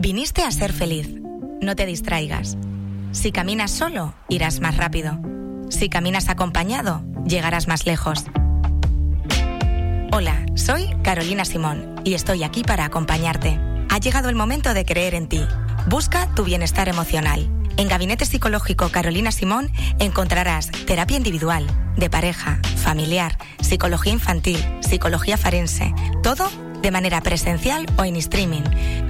Viniste 0.00 0.42
a 0.42 0.50
ser 0.50 0.72
feliz. 0.72 1.08
No 1.60 1.76
te 1.76 1.86
distraigas. 1.86 2.56
Si 3.12 3.32
caminas 3.32 3.70
solo, 3.70 4.14
irás 4.28 4.60
más 4.60 4.76
rápido. 4.76 5.18
Si 5.70 5.88
caminas 5.88 6.28
acompañado, 6.28 7.02
llegarás 7.26 7.68
más 7.68 7.84
lejos. 7.86 8.24
Hola, 10.12 10.46
soy 10.54 10.88
Carolina 11.02 11.44
Simón 11.44 11.96
y 12.04 12.14
estoy 12.14 12.42
aquí 12.42 12.62
para 12.62 12.84
acompañarte. 12.84 13.58
Ha 13.90 13.98
llegado 13.98 14.28
el 14.28 14.34
momento 14.36 14.72
de 14.74 14.84
creer 14.84 15.14
en 15.14 15.28
ti. 15.28 15.44
Busca 15.88 16.28
tu 16.34 16.44
bienestar 16.44 16.88
emocional. 16.88 17.48
En 17.78 17.88
Gabinete 17.88 18.26
Psicológico 18.26 18.90
Carolina 18.90 19.30
Simón 19.30 19.70
encontrarás 20.00 20.72
terapia 20.84 21.16
individual, 21.16 21.64
de 21.96 22.10
pareja, 22.10 22.60
familiar, 22.76 23.38
psicología 23.60 24.12
infantil, 24.12 24.58
psicología 24.80 25.38
forense, 25.38 25.94
todo 26.24 26.50
de 26.82 26.90
manera 26.90 27.20
presencial 27.20 27.86
o 27.96 28.04
en 28.04 28.16
streaming. 28.16 28.64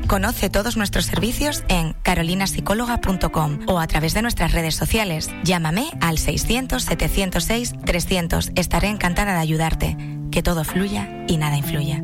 Conoce 0.06 0.50
todos 0.50 0.76
nuestros 0.76 1.06
servicios 1.06 1.64
en 1.68 1.94
carolinapsicóloga.com 2.02 3.60
o 3.66 3.80
a 3.80 3.86
través 3.86 4.12
de 4.12 4.20
nuestras 4.20 4.52
redes 4.52 4.74
sociales. 4.74 5.30
Llámame 5.44 5.88
al 6.02 6.18
600-706-300. 6.18 8.52
Estaré 8.54 8.88
encantada 8.88 9.32
de 9.32 9.40
ayudarte. 9.40 9.96
Que 10.30 10.42
todo 10.42 10.62
fluya 10.64 11.08
y 11.26 11.38
nada 11.38 11.56
influya. 11.56 12.02